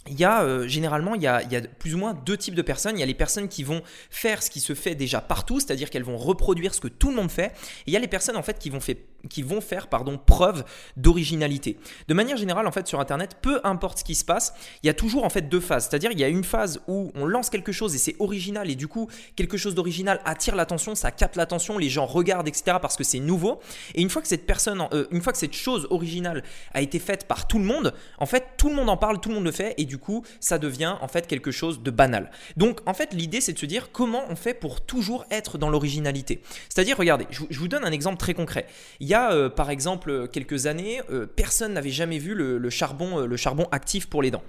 il 0.08 0.18
y 0.18 0.24
a 0.24 0.42
euh, 0.42 0.66
généralement 0.66 1.14
il 1.14 1.22
y 1.22 1.26
a, 1.26 1.42
plus 1.78 1.94
ou 1.94 1.98
moins 1.98 2.14
deux 2.14 2.36
types 2.36 2.54
de 2.54 2.62
personnes. 2.62 2.96
Il 2.96 3.00
y 3.00 3.02
a 3.02 3.06
les 3.06 3.14
personnes 3.14 3.48
qui 3.48 3.64
vont 3.64 3.82
faire 4.10 4.42
ce 4.42 4.50
qui 4.50 4.60
se 4.60 4.74
fait 4.74 4.94
déjà 4.94 5.20
partout, 5.20 5.60
c'est-à-dire 5.60 5.90
qu'elles 5.90 6.04
vont 6.04 6.16
reproduire 6.16 6.74
ce 6.74 6.80
que 6.80 6.88
tout 6.88 7.10
le 7.10 7.16
monde 7.16 7.30
fait. 7.30 7.46
Et 7.46 7.88
il 7.88 7.92
y 7.92 7.96
a 7.96 8.00
les 8.00 8.08
personnes 8.08 8.36
en 8.36 8.42
fait 8.42 8.58
qui 8.58 8.70
vont, 8.70 9.60
faire 9.60 9.88
preuve 10.26 10.64
d'originalité. 10.96 11.78
De 12.08 12.14
manière 12.14 12.36
générale 12.36 12.66
en 12.66 12.72
fait 12.72 12.86
sur 12.86 13.00
internet, 13.00 13.36
peu 13.40 13.60
importe 13.64 13.98
ce 13.98 14.04
qui 14.04 14.14
se 14.14 14.24
passe, 14.24 14.54
il 14.82 14.86
y 14.86 14.90
a 14.90 14.94
toujours 14.94 15.24
en 15.24 15.30
fait 15.30 15.48
deux 15.48 15.60
phases. 15.60 15.88
C'est-à-dire 15.88 16.10
il 16.12 16.20
y 16.20 16.24
a 16.24 16.28
une 16.28 16.44
phase 16.44 16.80
où 16.86 17.10
on 17.14 17.26
lance 17.26 17.50
quelque 17.50 17.72
chose 17.72 17.94
et 17.94 17.98
c'est 17.98 18.16
original 18.18 18.70
et 18.70 18.76
du 18.76 18.88
coup 18.88 19.08
quelque 19.34 19.56
chose 19.56 19.74
d'original 19.74 20.20
attire 20.24 20.56
l'attention, 20.56 20.94
ça 20.94 21.10
capte 21.10 21.36
l'attention, 21.36 21.78
les 21.78 21.88
gens 21.88 22.06
regardent 22.06 22.48
etc 22.48 22.78
parce 22.80 22.96
que 22.96 23.04
c'est 23.04 23.20
nouveau. 23.20 23.60
Et 23.94 24.02
une 24.02 24.10
fois 24.10 24.22
que 24.22 24.28
cette 24.28 24.46
personne, 24.46 24.82
euh, 24.92 25.06
une 25.10 25.22
fois 25.22 25.32
que 25.32 25.38
cette 25.38 25.54
chose 25.54 25.86
originale 25.90 26.42
a 26.74 26.82
été 26.82 26.98
faite 26.98 27.26
par 27.26 27.46
tout 27.46 27.58
le 27.58 27.64
monde, 27.64 27.94
en 28.18 28.26
fait 28.26 28.44
tout 28.56 28.68
le 28.68 28.74
monde 28.74 28.88
en 28.88 28.96
parle, 28.96 29.20
tout 29.20 29.28
le 29.28 29.36
monde 29.36 29.44
le 29.44 29.52
fait 29.52 29.74
du 29.96 30.02
coup, 30.02 30.22
ça 30.40 30.58
devient 30.58 30.94
en 31.00 31.08
fait 31.08 31.26
quelque 31.26 31.50
chose 31.50 31.82
de 31.82 31.90
banal. 31.90 32.30
Donc, 32.58 32.80
en 32.84 32.92
fait, 32.92 33.14
l'idée, 33.14 33.40
c'est 33.40 33.54
de 33.54 33.58
se 33.58 33.64
dire 33.64 33.88
comment 33.92 34.24
on 34.28 34.36
fait 34.36 34.52
pour 34.52 34.82
toujours 34.82 35.24
être 35.30 35.56
dans 35.56 35.70
l'originalité. 35.70 36.42
C'est-à-dire, 36.68 36.98
regardez, 36.98 37.26
je, 37.30 37.58
vous 37.58 37.68
donne 37.68 37.82
un 37.82 37.92
exemple 37.92 38.18
très 38.18 38.34
concret. 38.34 38.66
Il 39.00 39.08
y 39.08 39.14
a, 39.14 39.32
euh, 39.32 39.48
par 39.48 39.70
exemple, 39.70 40.28
quelques 40.28 40.66
années, 40.66 41.00
euh, 41.10 41.24
personne 41.24 41.72
n'avait 41.72 41.88
jamais 41.88 42.18
vu 42.18 42.34
le, 42.34 42.68
charbon, 42.68 43.20
euh, 43.20 43.26
le 43.26 43.36
charbon 43.38 43.66
actif 43.72 44.06
pour 44.06 44.20
les 44.20 44.30
dents. 44.30 44.42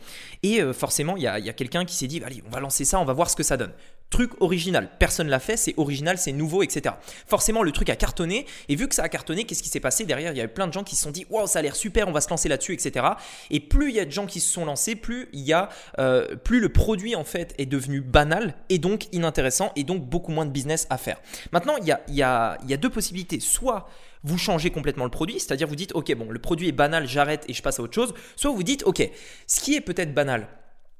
Et 0.43 0.61
forcément, 0.73 1.15
il 1.15 1.23
y 1.23 1.27
a, 1.27 1.53
quelqu'un 1.53 1.85
qui 1.85 1.95
s'est 1.95 2.07
dit, 2.07 2.21
allez, 2.25 2.43
on 2.45 2.49
va 2.49 2.59
lancer 2.59 2.83
ça, 2.83 2.99
on 2.99 3.05
va 3.05 3.13
voir 3.13 3.29
ce 3.29 3.37
que 3.37 3.43
ça 3.43 3.55
donne. 3.55 3.71
Truc 4.09 4.31
original. 4.39 4.89
Personne 4.99 5.27
l'a 5.27 5.39
fait, 5.39 5.57
c'est 5.57 5.73
original, 5.77 6.17
c'est 6.17 6.31
nouveau, 6.31 6.63
etc. 6.63 6.95
Forcément, 7.27 7.61
le 7.61 7.71
truc 7.71 7.89
a 7.89 7.95
cartonné. 7.95 8.45
Et 8.69 8.75
vu 8.75 8.87
que 8.87 8.95
ça 8.95 9.03
a 9.03 9.09
cartonné, 9.09 9.43
qu'est-ce 9.43 9.61
qui 9.61 9.69
s'est 9.69 9.81
passé 9.81 10.05
derrière? 10.05 10.31
Il 10.31 10.37
y 10.37 10.41
a 10.41 10.45
eu 10.45 10.49
plein 10.49 10.67
de 10.67 10.73
gens 10.73 10.83
qui 10.83 10.95
se 10.95 11.03
sont 11.03 11.11
dit, 11.11 11.25
waouh, 11.29 11.45
ça 11.45 11.59
a 11.59 11.61
l'air 11.61 11.75
super, 11.75 12.07
on 12.07 12.13
va 12.13 12.21
se 12.21 12.29
lancer 12.29 12.47
là-dessus, 12.47 12.73
etc. 12.73 13.05
Et 13.51 13.59
plus 13.59 13.89
il 13.89 13.95
y 13.95 13.99
a 13.99 14.05
de 14.05 14.11
gens 14.11 14.25
qui 14.25 14.39
se 14.39 14.51
sont 14.51 14.65
lancés, 14.65 14.95
plus 14.95 15.27
il 15.33 15.41
y 15.41 15.53
a 15.53 15.69
euh, 15.99 16.35
plus 16.35 16.59
le 16.59 16.69
produit 16.69 17.15
en 17.15 17.23
fait 17.23 17.53
est 17.57 17.65
devenu 17.65 18.01
banal 18.01 18.55
et 18.69 18.79
donc 18.79 19.07
inintéressant 19.13 19.71
et 19.75 19.83
donc 19.83 20.03
beaucoup 20.05 20.31
moins 20.31 20.45
de 20.45 20.51
business 20.51 20.87
à 20.89 20.97
faire. 20.97 21.19
Maintenant, 21.51 21.75
il 21.77 21.85
y 21.85 21.91
a, 21.91 22.01
a, 22.25 22.57
y 22.65 22.73
a 22.73 22.77
deux 22.77 22.89
possibilités. 22.89 23.39
Soit 23.39 23.89
vous 24.23 24.37
changez 24.37 24.71
complètement 24.71 25.05
le 25.05 25.11
produit, 25.11 25.39
c'est-à-dire 25.39 25.67
vous 25.67 25.75
dites 25.75 25.91
ok 25.93 26.13
bon 26.15 26.29
le 26.29 26.39
produit 26.39 26.67
est 26.67 26.73
banal, 26.73 27.07
j'arrête 27.07 27.45
et 27.47 27.53
je 27.53 27.61
passe 27.61 27.79
à 27.79 27.83
autre 27.83 27.93
chose. 27.93 28.13
Soit 28.35 28.51
vous 28.51 28.63
dites 28.63 28.83
ok 28.83 29.09
ce 29.47 29.59
qui 29.59 29.75
est 29.75 29.81
peut-être 29.81 30.13
banal, 30.13 30.47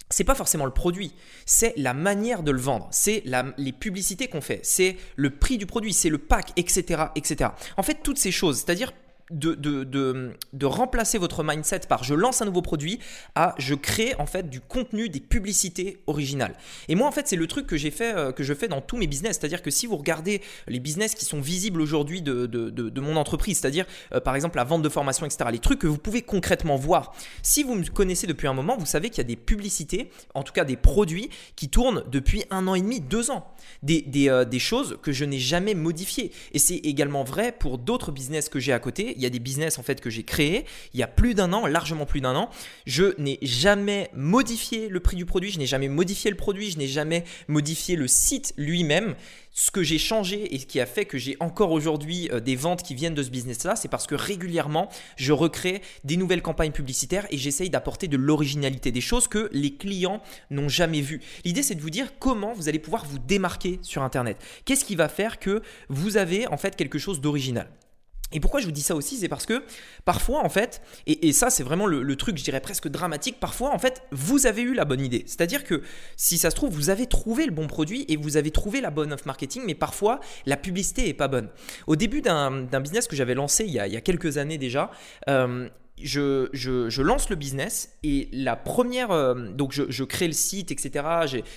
c'est 0.09 0.23
pas 0.23 0.35
forcément 0.35 0.65
le 0.65 0.71
produit, 0.71 1.13
c'est 1.45 1.73
la 1.77 1.93
manière 1.93 2.43
de 2.43 2.51
le 2.51 2.59
vendre, 2.59 2.87
c'est 2.91 3.23
les 3.57 3.73
publicités 3.73 4.27
qu'on 4.27 4.41
fait, 4.41 4.61
c'est 4.63 4.97
le 5.15 5.31
prix 5.31 5.57
du 5.57 5.65
produit, 5.65 5.93
c'est 5.93 6.09
le 6.09 6.17
pack, 6.17 6.51
etc., 6.55 7.03
etc. 7.15 7.51
En 7.75 7.83
fait, 7.83 7.99
toutes 8.03 8.17
ces 8.17 8.31
choses, 8.31 8.57
c'est-à-dire 8.57 8.93
de, 9.29 9.55
de, 9.55 9.83
de, 10.53 10.65
remplacer 10.65 11.17
votre 11.17 11.43
mindset 11.43 11.81
par 11.89 12.03
je 12.03 12.13
lance 12.13 12.41
un 12.41 12.45
nouveau 12.45 12.61
produit 12.61 12.99
à 13.35 13.55
je 13.57 13.75
crée 13.75 14.15
en 14.19 14.25
fait 14.25 14.49
du 14.49 14.61
contenu, 14.61 15.09
des 15.09 15.19
publicités 15.19 15.97
originales. 16.07 16.55
Et 16.87 16.95
moi 16.95 17.07
en 17.07 17.11
fait 17.11 17.27
c'est 17.27 17.35
le 17.35 17.47
truc 17.47 17.67
que 17.67 17.75
j'ai 17.75 17.91
fait, 17.91 18.15
euh, 18.15 18.31
que 18.31 18.43
je 18.43 18.53
fais 18.53 18.67
dans 18.67 18.79
tous 18.79 18.95
mes 18.95 19.07
business. 19.07 19.37
C'est-à-dire 19.39 19.61
que 19.61 19.69
si 19.69 19.85
vous 19.85 19.97
regardez 19.97 20.41
les 20.67 20.79
business 20.79 21.13
qui 21.13 21.25
sont 21.25 21.41
visibles 21.41 21.81
aujourd'hui 21.81 22.21
de, 22.21 22.45
de, 22.45 23.01
mon 23.01 23.17
entreprise, 23.17 23.59
c'est-à-dire 23.59 23.85
euh, 24.13 24.19
par 24.19 24.35
exemple 24.35 24.57
la 24.57 24.63
vente 24.63 24.81
de 24.81 24.89
formation, 24.89 25.25
etc., 25.25 25.49
les 25.51 25.59
trucs 25.59 25.79
que 25.79 25.87
vous 25.87 25.97
pouvez 25.97 26.21
concrètement 26.21 26.77
voir. 26.77 27.13
Si 27.43 27.63
vous 27.63 27.75
me 27.75 27.83
connaissez 27.83 28.27
depuis 28.27 28.47
un 28.47 28.53
moment, 28.53 28.77
vous 28.77 28.85
savez 28.85 29.09
qu'il 29.09 29.19
y 29.19 29.21
a 29.21 29.23
des 29.25 29.35
publicités, 29.35 30.09
en 30.35 30.43
tout 30.43 30.53
cas 30.53 30.63
des 30.63 30.77
produits 30.77 31.29
qui 31.55 31.69
tournent 31.69 32.03
depuis 32.09 32.45
un 32.49 32.67
an 32.67 32.75
et 32.75 32.81
demi, 32.81 33.01
deux 33.01 33.29
ans. 33.31 33.51
Des, 33.83 34.01
des, 34.01 34.29
euh, 34.29 34.45
des 34.45 34.59
choses 34.59 34.97
que 35.01 35.11
je 35.11 35.25
n'ai 35.25 35.39
jamais 35.39 35.73
modifiées. 35.73 36.31
Et 36.53 36.59
c'est 36.59 36.77
également 36.77 37.23
vrai 37.23 37.51
pour 37.51 37.77
d'autres 37.77 38.11
business 38.11 38.49
que 38.49 38.59
j'ai 38.59 38.73
à 38.73 38.79
côté 38.79 39.16
il 39.17 39.23
y 39.23 39.25
a 39.25 39.29
des 39.29 39.39
business 39.39 39.77
en 39.77 39.83
fait 39.83 39.99
que 39.99 40.09
j'ai 40.09 40.23
créés 40.23 40.65
il 40.93 40.99
y 40.99 41.03
a 41.03 41.07
plus 41.07 41.33
d'un 41.33 41.53
an, 41.53 41.65
largement 41.65 42.05
plus 42.05 42.21
d'un 42.21 42.35
an. 42.35 42.49
Je 42.85 43.19
n'ai 43.19 43.39
jamais 43.41 44.09
modifié 44.13 44.87
le 44.89 44.99
prix 44.99 45.17
du 45.17 45.25
produit, 45.25 45.51
je 45.51 45.59
n'ai 45.59 45.65
jamais 45.65 45.89
modifié 45.89 46.31
le 46.31 46.37
produit, 46.37 46.71
je 46.71 46.77
n'ai 46.77 46.87
jamais 46.87 47.23
modifié 47.47 47.95
le 47.95 48.07
site 48.07 48.53
lui-même. 48.57 49.15
Ce 49.51 49.71
que 49.71 49.81
j'ai 49.81 49.97
changé 49.97 50.53
et 50.53 50.59
ce 50.59 50.67
qui 50.67 50.79
a 50.79 50.85
fait 50.85 51.05
que 51.05 51.17
j'ai 51.17 51.35
encore 51.39 51.71
aujourd'hui 51.71 52.29
euh, 52.31 52.39
des 52.39 52.55
ventes 52.55 52.83
qui 52.83 52.93
viennent 52.93 53.15
de 53.15 53.23
ce 53.23 53.31
business-là, 53.31 53.75
c'est 53.75 53.87
parce 53.87 54.05
que 54.05 54.13
régulièrement, 54.13 54.87
je 55.15 55.33
recrée 55.33 55.81
des 56.03 56.15
nouvelles 56.15 56.43
campagnes 56.43 56.71
publicitaires 56.71 57.25
et 57.31 57.39
j'essaye 57.39 57.71
d'apporter 57.71 58.07
de 58.07 58.17
l'originalité, 58.17 58.91
des 58.91 59.01
choses 59.01 59.27
que 59.27 59.49
les 59.53 59.73
clients 59.73 60.21
n'ont 60.51 60.69
jamais 60.69 61.01
vues. 61.01 61.21
L'idée, 61.43 61.63
c'est 61.63 61.73
de 61.73 61.81
vous 61.81 61.89
dire 61.89 62.19
comment 62.19 62.53
vous 62.53 62.69
allez 62.69 62.77
pouvoir 62.77 63.05
vous 63.05 63.17
démarquer 63.17 63.79
sur 63.81 64.03
Internet. 64.03 64.37
Qu'est-ce 64.65 64.85
qui 64.85 64.95
va 64.95 65.09
faire 65.09 65.39
que 65.39 65.63
vous 65.89 66.17
avez 66.17 66.45
en 66.47 66.57
fait 66.57 66.75
quelque 66.75 66.99
chose 66.99 67.19
d'original? 67.19 67.67
Et 68.31 68.39
pourquoi 68.39 68.59
je 68.59 68.65
vous 68.65 68.71
dis 68.71 68.81
ça 68.81 68.95
aussi, 68.95 69.17
c'est 69.17 69.29
parce 69.29 69.45
que 69.45 69.63
parfois, 70.03 70.43
en 70.43 70.49
fait, 70.49 70.81
et, 71.05 71.31
ça 71.31 71.49
c'est 71.49 71.63
vraiment 71.63 71.85
le, 71.85 72.15
truc, 72.15 72.37
je 72.37 72.43
dirais 72.43 72.59
presque 72.59 72.87
dramatique, 72.87 73.39
parfois, 73.39 73.73
en 73.73 73.79
fait, 73.79 74.03
vous 74.11 74.47
avez 74.47 74.61
eu 74.61 74.73
la 74.73 74.85
bonne 74.85 75.01
idée. 75.01 75.23
C'est-à-dire 75.27 75.63
que 75.63 75.81
si 76.17 76.37
ça 76.37 76.49
se 76.49 76.55
trouve, 76.55 76.73
vous 76.73 76.89
avez 76.89 77.07
trouvé 77.07 77.45
le 77.45 77.51
bon 77.51 77.67
produit 77.67 78.05
et 78.09 78.17
vous 78.17 78.37
avez 78.37 78.51
trouvé 78.51 78.81
la 78.81 78.89
bonne 78.89 79.13
off 79.13 79.25
marketing, 79.25 79.63
mais 79.65 79.75
parfois, 79.75 80.19
la 80.45 80.57
publicité 80.57 81.07
est 81.07 81.13
pas 81.13 81.27
bonne. 81.27 81.49
Au 81.85 81.95
début 81.95 82.21
d'un 82.21 82.81
business 82.81 83.07
que 83.07 83.15
j'avais 83.15 83.35
lancé 83.35 83.63
il 83.65 83.71
y, 83.71 83.79
a, 83.79 84.01
quelques 84.01 84.37
années 84.37 84.57
déjà, 84.57 84.91
euh, 85.29 85.69
je, 86.03 86.49
je, 86.53 87.01
lance 87.01 87.29
le 87.29 87.35
business 87.35 87.97
et 88.03 88.29
la 88.31 88.55
première, 88.55 89.11
euh, 89.11 89.33
donc 89.51 89.71
je, 89.71 90.03
crée 90.03 90.27
le 90.27 90.33
site, 90.33 90.71
etc. 90.71 91.05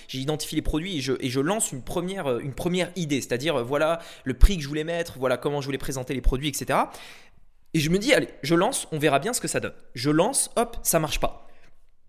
J'ai 0.09 0.19
identifié 0.19 0.57
les 0.57 0.63
produits 0.63 0.99
et 0.99 1.01
je, 1.01 1.13
et 1.21 1.29
je 1.29 1.41
lance 1.41 1.73
une 1.73 1.83
première, 1.83 2.27
euh, 2.27 2.39
une 2.39 2.55
première 2.55 2.91
idée, 2.97 3.21
c'est-à-dire 3.21 3.57
euh, 3.57 3.63
voilà 3.63 4.01
le 4.25 4.35
prix 4.35 4.57
que 4.57 4.63
je 4.63 4.69
voulais 4.69 4.85
mettre, 4.85 5.19
voilà 5.19 5.37
comment 5.37 5.61
je 5.61 5.67
voulais 5.67 5.79
présenter 5.79 6.15
les 6.15 6.21
produits, 6.21 6.49
etc. 6.49 6.79
Et 7.75 7.81
je 7.81 7.91
me 7.91 7.99
dis, 7.99 8.13
allez, 8.13 8.29
je 8.43 8.55
lance, 8.55 8.89
on 8.93 8.99
verra 8.99 9.19
bien 9.19 9.33
ce 9.33 9.41
que 9.41 9.49
ça 9.49 9.61
donne. 9.61 9.75
Je 9.95 10.11
lance, 10.11 10.51
hop, 10.57 10.79
ça 10.83 10.99
marche 10.99 11.21
pas. 11.21 11.47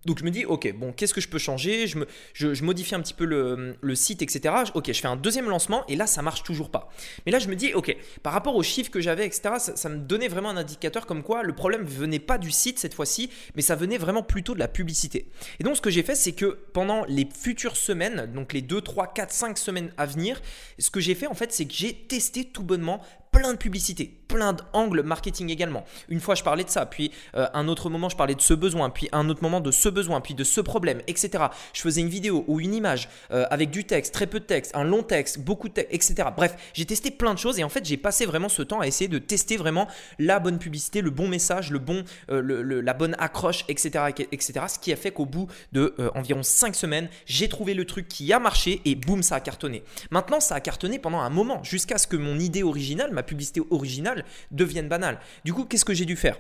Donc 0.05 0.17
je 0.17 0.23
me 0.23 0.31
dis, 0.31 0.45
ok, 0.45 0.73
bon, 0.75 0.93
qu'est-ce 0.93 1.13
que 1.13 1.21
je 1.21 1.27
peux 1.27 1.37
changer? 1.37 1.85
Je, 1.87 2.63
modifie 2.63 2.95
un 2.95 3.01
petit 3.01 3.13
peu 3.13 3.25
le, 3.25 3.75
le, 3.79 3.95
site, 3.95 4.21
etc. 4.21 4.55
Ok, 4.73 4.87
je 4.87 4.99
fais 4.99 5.07
un 5.07 5.15
deuxième 5.15 5.47
lancement 5.47 5.85
et 5.87 5.95
là, 5.95 6.07
ça 6.07 6.21
marche 6.21 6.43
toujours 6.43 6.71
pas. 6.71 6.89
Mais 7.25 7.31
là, 7.31 7.39
je 7.39 7.47
me 7.47 7.55
dis, 7.55 7.73
ok, 7.73 7.95
par 8.23 8.33
rapport 8.33 8.55
aux 8.55 8.63
chiffres 8.63 8.89
que 8.89 8.99
j'avais, 8.99 9.25
etc., 9.25 9.55
ça, 9.75 9.89
me 9.89 9.97
donnait 9.97 10.27
vraiment 10.27 10.49
un 10.49 10.57
indicateur 10.57 11.05
comme 11.05 11.21
quoi 11.21 11.43
le 11.43 11.53
problème 11.53 11.83
venait 11.83 12.19
pas 12.19 12.37
du 12.37 12.51
site 12.51 12.79
cette 12.79 12.93
fois-ci, 12.93 13.29
mais 13.55 13.61
ça 13.61 13.75
venait 13.75 13.97
vraiment 13.97 14.23
plutôt 14.23 14.53
de 14.53 14.59
la 14.59 14.67
publicité. 14.67 15.27
Et 15.59 15.63
donc, 15.63 15.75
ce 15.75 15.81
que 15.81 15.89
j'ai 15.89 16.03
fait, 16.03 16.15
c'est 16.15 16.33
que 16.33 16.57
pendant 16.73 17.05
les 17.05 17.27
futures 17.37 17.77
semaines, 17.77 18.31
donc 18.33 18.53
les 18.53 18.61
2, 18.61 18.81
3, 18.81 19.13
4, 19.13 19.31
5 19.31 19.57
semaines 19.57 19.93
à 19.97 20.05
venir, 20.05 20.41
ce 20.79 20.89
que 20.89 20.99
j'ai 20.99 21.15
fait, 21.15 21.27
en 21.27 21.35
fait, 21.35 21.51
c'est 21.53 21.65
que 21.65 21.73
j'ai 21.73 21.93
testé 21.93 22.45
tout 22.45 22.63
bonnement 22.63 23.01
plein 23.31 23.53
de 23.53 23.57
publicités, 23.57 24.21
plein 24.27 24.53
d'angles 24.53 25.03
marketing 25.03 25.49
également. 25.49 25.85
Une 26.09 26.19
fois, 26.19 26.35
je 26.35 26.43
parlais 26.43 26.63
de 26.63 26.69
ça, 26.69 26.85
puis 26.85 27.11
euh, 27.35 27.47
un 27.53 27.67
autre 27.67 27.89
moment, 27.89 28.09
je 28.09 28.17
parlais 28.17 28.35
de 28.35 28.41
ce 28.41 28.53
besoin, 28.53 28.89
puis 28.89 29.07
un 29.13 29.29
autre 29.29 29.41
moment 29.41 29.61
de 29.61 29.71
ce 29.71 29.89
besoin, 29.89 30.19
puis 30.21 30.33
de 30.33 30.43
ce 30.43 30.59
problème, 30.61 31.01
etc. 31.07 31.45
Je 31.73 31.81
faisais 31.81 32.01
une 32.01 32.09
vidéo 32.09 32.43
ou 32.47 32.59
une 32.59 32.73
image 32.73 33.09
euh, 33.31 33.45
avec 33.49 33.71
du 33.71 33.85
texte, 33.85 34.13
très 34.13 34.27
peu 34.27 34.39
de 34.39 34.45
texte, 34.45 34.75
un 34.75 34.83
long 34.83 35.01
texte, 35.01 35.39
beaucoup 35.39 35.69
de 35.69 35.73
texte, 35.73 35.93
etc. 35.93 36.29
Bref, 36.35 36.55
j'ai 36.73 36.85
testé 36.85 37.09
plein 37.09 37.33
de 37.33 37.39
choses 37.39 37.57
et 37.57 37.63
en 37.63 37.69
fait, 37.69 37.85
j'ai 37.85 37.97
passé 37.97 38.25
vraiment 38.25 38.49
ce 38.49 38.61
temps 38.61 38.81
à 38.81 38.87
essayer 38.87 39.07
de 39.07 39.17
tester 39.17 39.55
vraiment 39.55 39.87
la 40.19 40.39
bonne 40.39 40.59
publicité, 40.59 41.01
le 41.01 41.09
bon 41.09 41.27
message, 41.27 41.71
le 41.71 41.79
bon, 41.79 42.03
euh, 42.29 42.81
la 42.81 42.93
bonne 42.93 43.15
accroche, 43.17 43.63
etc., 43.69 44.05
etc. 44.31 44.65
Ce 44.67 44.79
qui 44.79 44.91
a 44.91 44.97
fait 44.97 45.11
qu'au 45.11 45.25
bout 45.25 45.47
de 45.71 45.95
environ 46.15 46.43
5 46.43 46.75
semaines, 46.75 47.09
j'ai 47.25 47.47
trouvé 47.47 47.73
le 47.73 47.85
truc 47.85 48.07
qui 48.07 48.31
a 48.33 48.39
marché 48.39 48.81
et 48.85 48.95
boum, 48.95 49.23
ça 49.23 49.35
a 49.35 49.39
cartonné. 49.39 49.83
Maintenant, 50.09 50.39
ça 50.39 50.55
a 50.55 50.59
cartonné 50.59 50.99
pendant 50.99 51.19
un 51.19 51.29
moment, 51.29 51.63
jusqu'à 51.63 51.97
ce 51.97 52.07
que 52.07 52.17
mon 52.17 52.39
idée 52.39 52.63
originale, 52.63 53.11
la 53.21 53.23
publicité 53.23 53.61
originale 53.69 54.25
devienne 54.49 54.87
banale. 54.87 55.19
Du 55.45 55.53
coup, 55.53 55.65
qu'est-ce 55.65 55.85
que 55.85 55.93
j'ai 55.93 56.05
dû 56.05 56.15
faire? 56.15 56.39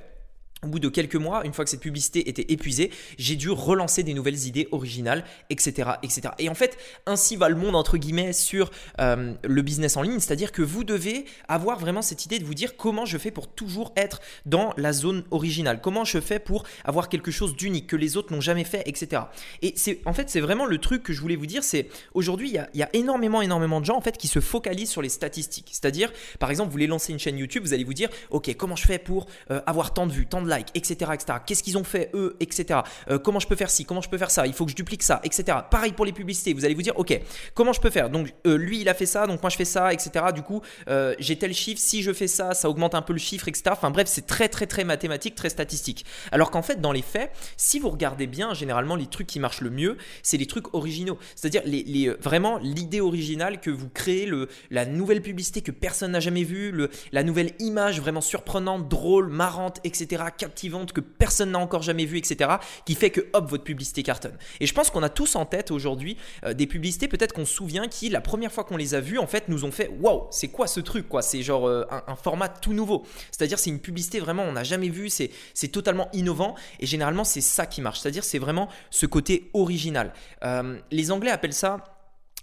Au 0.63 0.67
bout 0.67 0.79
de 0.79 0.89
quelques 0.89 1.15
mois, 1.15 1.43
une 1.43 1.53
fois 1.53 1.65
que 1.65 1.71
cette 1.71 1.79
publicité 1.79 2.29
était 2.29 2.45
épuisée, 2.49 2.91
j'ai 3.17 3.35
dû 3.35 3.49
relancer 3.49 4.03
des 4.03 4.13
nouvelles 4.13 4.45
idées 4.45 4.67
originales, 4.71 5.23
etc., 5.49 5.93
etc. 6.03 6.29
Et 6.37 6.49
en 6.49 6.53
fait, 6.53 6.77
ainsi 7.07 7.35
va 7.35 7.49
le 7.49 7.55
monde 7.55 7.75
entre 7.75 7.97
guillemets 7.97 8.31
sur 8.31 8.69
euh, 8.99 9.33
le 9.43 9.61
business 9.63 9.97
en 9.97 10.03
ligne, 10.03 10.19
c'est-à-dire 10.19 10.51
que 10.51 10.61
vous 10.61 10.83
devez 10.83 11.25
avoir 11.47 11.79
vraiment 11.79 12.03
cette 12.03 12.25
idée 12.25 12.37
de 12.37 12.45
vous 12.45 12.53
dire 12.53 12.77
comment 12.77 13.05
je 13.05 13.17
fais 13.17 13.31
pour 13.31 13.47
toujours 13.47 13.91
être 13.95 14.21
dans 14.45 14.71
la 14.77 14.93
zone 14.93 15.23
originale, 15.31 15.81
comment 15.81 16.05
je 16.05 16.19
fais 16.19 16.37
pour 16.37 16.63
avoir 16.85 17.09
quelque 17.09 17.31
chose 17.31 17.55
d'unique 17.55 17.87
que 17.87 17.95
les 17.95 18.15
autres 18.15 18.31
n'ont 18.31 18.41
jamais 18.41 18.63
fait, 18.63 18.83
etc. 18.85 19.23
Et 19.63 19.73
c'est 19.75 20.01
en 20.05 20.13
fait 20.13 20.29
c'est 20.29 20.41
vraiment 20.41 20.67
le 20.67 20.77
truc 20.77 21.01
que 21.01 21.11
je 21.11 21.21
voulais 21.21 21.35
vous 21.35 21.47
dire, 21.47 21.63
c'est 21.63 21.87
aujourd'hui 22.13 22.49
il, 22.49 22.79
y, 22.79 22.83
a 22.83 22.89
énormément 22.93 23.41
énormément 23.41 23.81
de 23.81 23.85
gens 23.85 23.97
en 23.97 24.01
fait 24.01 24.15
qui 24.15 24.27
se 24.27 24.39
focalisent 24.39 24.91
sur 24.91 25.01
les 25.01 25.09
statistiques, 25.09 25.69
c'est-à-dire 25.71 26.13
par 26.37 26.51
exemple 26.51 26.67
vous 26.67 26.73
voulez 26.73 26.87
lancer 26.87 27.11
une 27.11 27.19
chaîne 27.19 27.39
YouTube, 27.39 27.63
vous 27.63 27.73
allez 27.73 27.83
vous 27.83 27.95
dire 27.95 28.09
ok 28.29 28.55
comment 28.55 28.75
je 28.75 28.85
fais 28.85 28.99
pour 28.99 29.25
euh, 29.49 29.59
avoir 29.65 29.95
tant 29.95 30.05
de 30.05 30.11
vues, 30.11 30.27
tant 30.27 30.43
de 30.43 30.50
etc. 30.59 31.11
etc. 31.13 31.39
Qu'est-ce 31.45 31.63
qu'ils 31.63 31.77
ont 31.77 31.83
fait 31.83 32.09
eux, 32.13 32.35
etc. 32.39 32.81
Euh, 33.09 33.19
comment 33.19 33.39
je 33.39 33.47
peux 33.47 33.55
faire 33.55 33.69
ci, 33.69 33.85
comment 33.85 34.01
je 34.01 34.09
peux 34.09 34.17
faire 34.17 34.31
ça, 34.31 34.47
il 34.47 34.53
faut 34.53 34.65
que 34.65 34.71
je 34.71 34.75
duplique 34.75 35.03
ça, 35.03 35.21
etc. 35.23 35.57
Pareil 35.69 35.93
pour 35.93 36.05
les 36.05 36.11
publicités, 36.13 36.53
vous 36.53 36.65
allez 36.65 36.73
vous 36.73 36.81
dire, 36.81 36.97
ok, 36.97 37.19
comment 37.53 37.73
je 37.73 37.81
peux 37.81 37.89
faire? 37.89 38.09
Donc 38.09 38.33
euh, 38.47 38.55
lui 38.55 38.81
il 38.81 38.89
a 38.89 38.93
fait 38.93 39.05
ça, 39.05 39.27
donc 39.27 39.41
moi 39.41 39.49
je 39.49 39.57
fais 39.57 39.65
ça, 39.65 39.93
etc. 39.93 40.25
Du 40.33 40.41
coup, 40.41 40.61
euh, 40.87 41.15
j'ai 41.19 41.37
tel 41.37 41.53
chiffre, 41.53 41.79
si 41.79 42.01
je 42.03 42.13
fais 42.13 42.27
ça, 42.27 42.53
ça 42.53 42.69
augmente 42.69 42.95
un 42.95 43.01
peu 43.01 43.13
le 43.13 43.19
chiffre, 43.19 43.47
etc. 43.47 43.63
Enfin 43.71 43.91
bref, 43.91 44.07
c'est 44.07 44.27
très 44.27 44.49
très 44.49 44.67
très 44.67 44.83
mathématique, 44.83 45.35
très 45.35 45.49
statistique. 45.49 46.05
Alors 46.31 46.51
qu'en 46.51 46.61
fait, 46.61 46.81
dans 46.81 46.91
les 46.91 47.01
faits, 47.01 47.31
si 47.57 47.79
vous 47.79 47.89
regardez 47.89 48.27
bien, 48.27 48.53
généralement 48.53 48.95
les 48.95 49.07
trucs 49.07 49.27
qui 49.27 49.39
marchent 49.39 49.61
le 49.61 49.69
mieux, 49.69 49.97
c'est 50.23 50.37
les 50.37 50.47
trucs 50.47 50.73
originaux. 50.73 51.17
C'est-à-dire 51.35 51.61
les, 51.65 52.09
vraiment 52.21 52.57
l'idée 52.57 53.01
originale 53.01 53.59
que 53.59 53.69
vous 53.69 53.89
créez, 53.89 54.25
le, 54.25 54.49
la 54.69 54.85
nouvelle 54.85 55.21
publicité 55.21 55.61
que 55.61 55.71
personne 55.71 56.11
n'a 56.11 56.19
jamais 56.19 56.43
vue, 56.43 56.73
la 57.11 57.23
nouvelle 57.23 57.51
image 57.59 58.01
vraiment 58.01 58.21
surprenante, 58.21 58.87
drôle, 58.87 59.27
marrante, 59.27 59.79
etc. 59.83 60.23
captivante 60.41 60.91
que 60.91 61.01
personne 61.01 61.51
n'a 61.51 61.59
encore 61.59 61.83
jamais 61.83 62.05
vu, 62.05 62.17
etc. 62.17 62.49
qui 62.85 62.95
fait 62.95 63.11
que 63.11 63.21
hop, 63.33 63.47
votre 63.47 63.63
publicité 63.63 64.01
cartonne. 64.01 64.35
Et 64.59 64.65
je 64.65 64.73
pense 64.73 64.89
qu'on 64.89 65.03
a 65.03 65.09
tous 65.09 65.35
en 65.35 65.45
tête 65.45 65.69
aujourd'hui 65.69 66.17
euh, 66.43 66.53
des 66.53 66.65
publicités, 66.65 67.07
peut-être 67.07 67.33
qu'on 67.33 67.45
se 67.45 67.53
souvient, 67.53 67.87
qui 67.87 68.09
la 68.09 68.21
première 68.21 68.51
fois 68.51 68.63
qu'on 68.63 68.77
les 68.77 68.95
a 68.95 69.01
vues, 69.01 69.19
en 69.19 69.27
fait, 69.27 69.49
nous 69.49 69.65
ont 69.65 69.71
fait 69.71 69.91
waouh, 69.99 70.27
c'est 70.31 70.47
quoi 70.47 70.65
ce 70.65 70.79
truc 70.79 71.07
quoi? 71.07 71.21
C'est 71.21 71.43
genre 71.43 71.67
euh, 71.67 71.85
un, 72.07 72.15
format 72.15 72.49
tout 72.49 72.73
nouveau. 72.73 73.03
C'est-à-dire, 73.31 73.59
c'est 73.59 73.69
une 73.69 73.79
publicité 73.79 74.19
vraiment, 74.19 74.43
on 74.43 74.53
n'a 74.53 74.63
jamais 74.63 74.89
vu, 74.89 75.09
c'est 75.09 75.67
totalement 75.71 76.09
innovant 76.13 76.55
et 76.79 76.85
généralement, 76.87 77.23
c'est 77.23 77.41
ça 77.41 77.67
qui 77.67 77.81
marche. 77.81 77.99
C'est-à-dire, 77.99 78.23
c'est 78.23 78.39
vraiment 78.39 78.67
ce 78.89 79.05
côté 79.05 79.51
original. 79.53 80.13
Euh, 80.43 80.79
les 80.89 81.11
Anglais 81.11 81.31
appellent 81.31 81.53
ça 81.53 81.90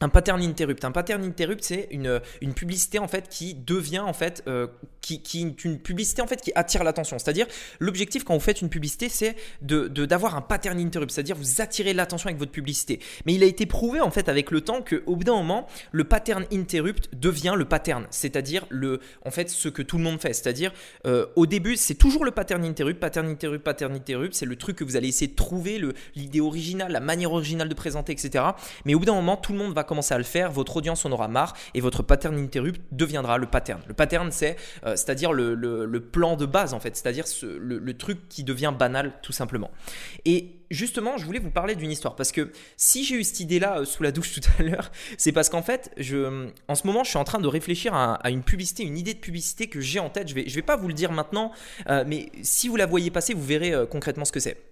un 0.01 0.09
pattern 0.09 0.43
interrupt. 0.43 0.85
Un 0.85 0.93
pattern 0.93 1.25
interrupt, 1.25 1.65
c'est 1.65 1.89
une, 1.91 2.21
une 2.41 2.55
publicité 2.55 2.99
en 2.99 3.09
fait 3.09 3.29
qui 3.29 3.55
devient 3.55 3.99
en 4.01 4.13
fait 4.13 4.43
euh, 4.47 4.67
qui, 5.01 5.23
qui 5.23 5.41
une 5.41 5.79
publicité 5.79 6.23
en 6.23 6.27
fait 6.27 6.41
qui 6.41 6.53
attire 6.55 6.85
l'attention. 6.85 7.19
C'est-à-dire 7.19 7.47
l'objectif 7.79 8.25
quand 8.25 8.35
vous 8.35 8.41
faites 8.41 8.61
une 8.61 8.69
publicité, 8.69 9.09
c'est 9.09 9.37
de 9.63 9.89
d'avoir 9.89 10.37
un 10.37 10.41
pattern 10.41 10.79
interrupt, 10.79 11.11
c'est-à-dire 11.13 11.37
vous 11.37 11.61
attirez 11.61 11.95
l'attention 11.95 12.29
avec 12.29 12.39
votre 12.39 12.53
publicité. 12.53 13.01
Mais 13.27 13.35
il 13.35 13.43
a 13.43 13.47
été 13.47 13.67
prouvé 13.67 14.01
en 14.01 14.11
fait 14.11 14.29
avec 14.29 14.51
le 14.51 14.61
temps 14.61 14.83
que 14.83 15.03
au 15.07 15.17
bout 15.17 15.25
d'un 15.25 15.35
moment, 15.35 15.67
le 15.93 16.05
pattern 16.05 16.45
interrupt 16.53 17.09
devient 17.15 17.55
le 17.57 17.65
pattern, 17.65 18.07
c'est-à-dire 18.11 18.67
le 18.69 19.01
en 19.25 19.31
fait 19.31 19.51
ce 19.51 19.69
que 19.69 19.83
tout 19.83 19.99
le 19.99 20.05
monde 20.05 20.21
fait. 20.21 20.33
C'est-à-dire 20.33 20.73
euh, 21.07 21.27
au 21.37 21.47
début, 21.47 21.77
c'est 21.77 21.95
toujours 21.95 22.25
le 22.25 22.31
pattern 22.31 22.65
interrupt, 22.65 23.01
pattern 23.01 23.29
interrupt, 23.29 23.65
pattern 23.65 23.95
interrupt. 23.95 24.35
C'est 24.35 24.47
le 24.47 24.57
truc 24.57 24.77
que 24.77 24.85
vous 24.85 24.97
allez 24.97 25.09
essayer 25.09 25.29
de 25.29 25.37
trouver, 25.37 25.81
l'idée 26.15 26.41
originale, 26.41 26.93
la 26.93 27.01
manière 27.01 27.33
originale 27.33 27.69
de 27.69 27.75
présenter, 27.75 28.13
etc. 28.13 28.45
Mais 28.85 28.95
au 28.95 28.99
bout 28.99 29.05
d'un 29.05 29.15
moment, 29.15 29.37
tout 29.37 29.53
le 29.53 29.59
monde 29.59 29.75
va 29.75 29.85
commencer 29.89 30.15
à 30.15 30.19
le 30.19 30.25
faire, 30.25 30.53
votre 30.53 30.77
audience 30.77 31.05
en 31.05 31.13
aura 31.13 31.27
marre 31.29 31.55
et 31.75 31.81
votre 31.81 32.03
pattern 32.03 32.39
interrupt 32.39 32.81
deviendra 32.93 33.39
le 33.39 33.47
pattern. 33.47 33.81
Le 33.89 33.95
pattern, 33.95 34.31
euh, 34.43 34.53
c'est-à-dire 34.85 35.33
le, 35.33 35.99
plan 36.13 36.37
de 36.37 36.47
base 36.47 36.75
en 36.75 36.81
fait, 36.81 36.97
c'est-à-dire 36.97 37.25
le, 37.43 37.79
le 37.79 37.97
truc 37.97 38.29
qui 38.29 38.45
devient 38.45 38.73
banal 38.79 39.13
tout 39.23 39.33
simplement. 39.33 39.71
Et 40.25 40.59
justement, 40.71 41.17
je 41.17 41.25
voulais 41.25 41.39
vous 41.39 41.51
parler 41.51 41.75
d'une 41.75 41.91
histoire 41.91 42.15
parce 42.15 42.33
que 42.33 42.53
si 42.77 43.05
j'ai 43.05 43.17
eu 43.17 43.25
cette 43.25 43.41
idée-là 43.41 43.81
euh, 43.81 43.85
sous 43.85 44.03
la 44.03 44.13
douche 44.13 44.33
tout 44.41 44.49
à 44.59 44.63
l'heure, 44.63 44.91
c'est 45.17 45.33
parce 45.33 45.49
qu'en 45.49 45.63
fait, 45.63 45.91
je, 45.97 46.49
en 46.69 46.75
ce 46.75 46.87
moment, 46.87 47.05
je 47.05 47.11
suis 47.11 47.19
en 47.19 47.25
train 47.25 47.41
de 47.41 47.49
réfléchir 47.49 47.95
à, 47.95 48.31
une 48.31 48.43
publicité, 48.43 48.85
une 48.85 48.99
idée 48.99 49.15
de 49.15 49.19
publicité 49.19 49.69
que 49.69 49.81
j'ai 49.81 49.99
en 49.99 50.11
tête. 50.11 50.29
Je 50.29 50.35
vais, 50.35 50.49
je 50.49 50.55
vais 50.55 50.63
pas 50.63 50.77
vous 50.77 50.89
le 50.89 50.95
dire 50.95 51.13
maintenant, 51.13 51.53
euh, 51.89 52.05
mais 52.07 52.31
si 52.43 52.69
vous 52.69 52.77
la 52.77 52.87
voyez 52.87 53.11
passer, 53.11 53.35
vous 53.35 53.45
verrez 53.45 53.73
concrètement 53.91 54.25
ce 54.25 54.33
que 54.33 54.41
c'est. 54.41 54.68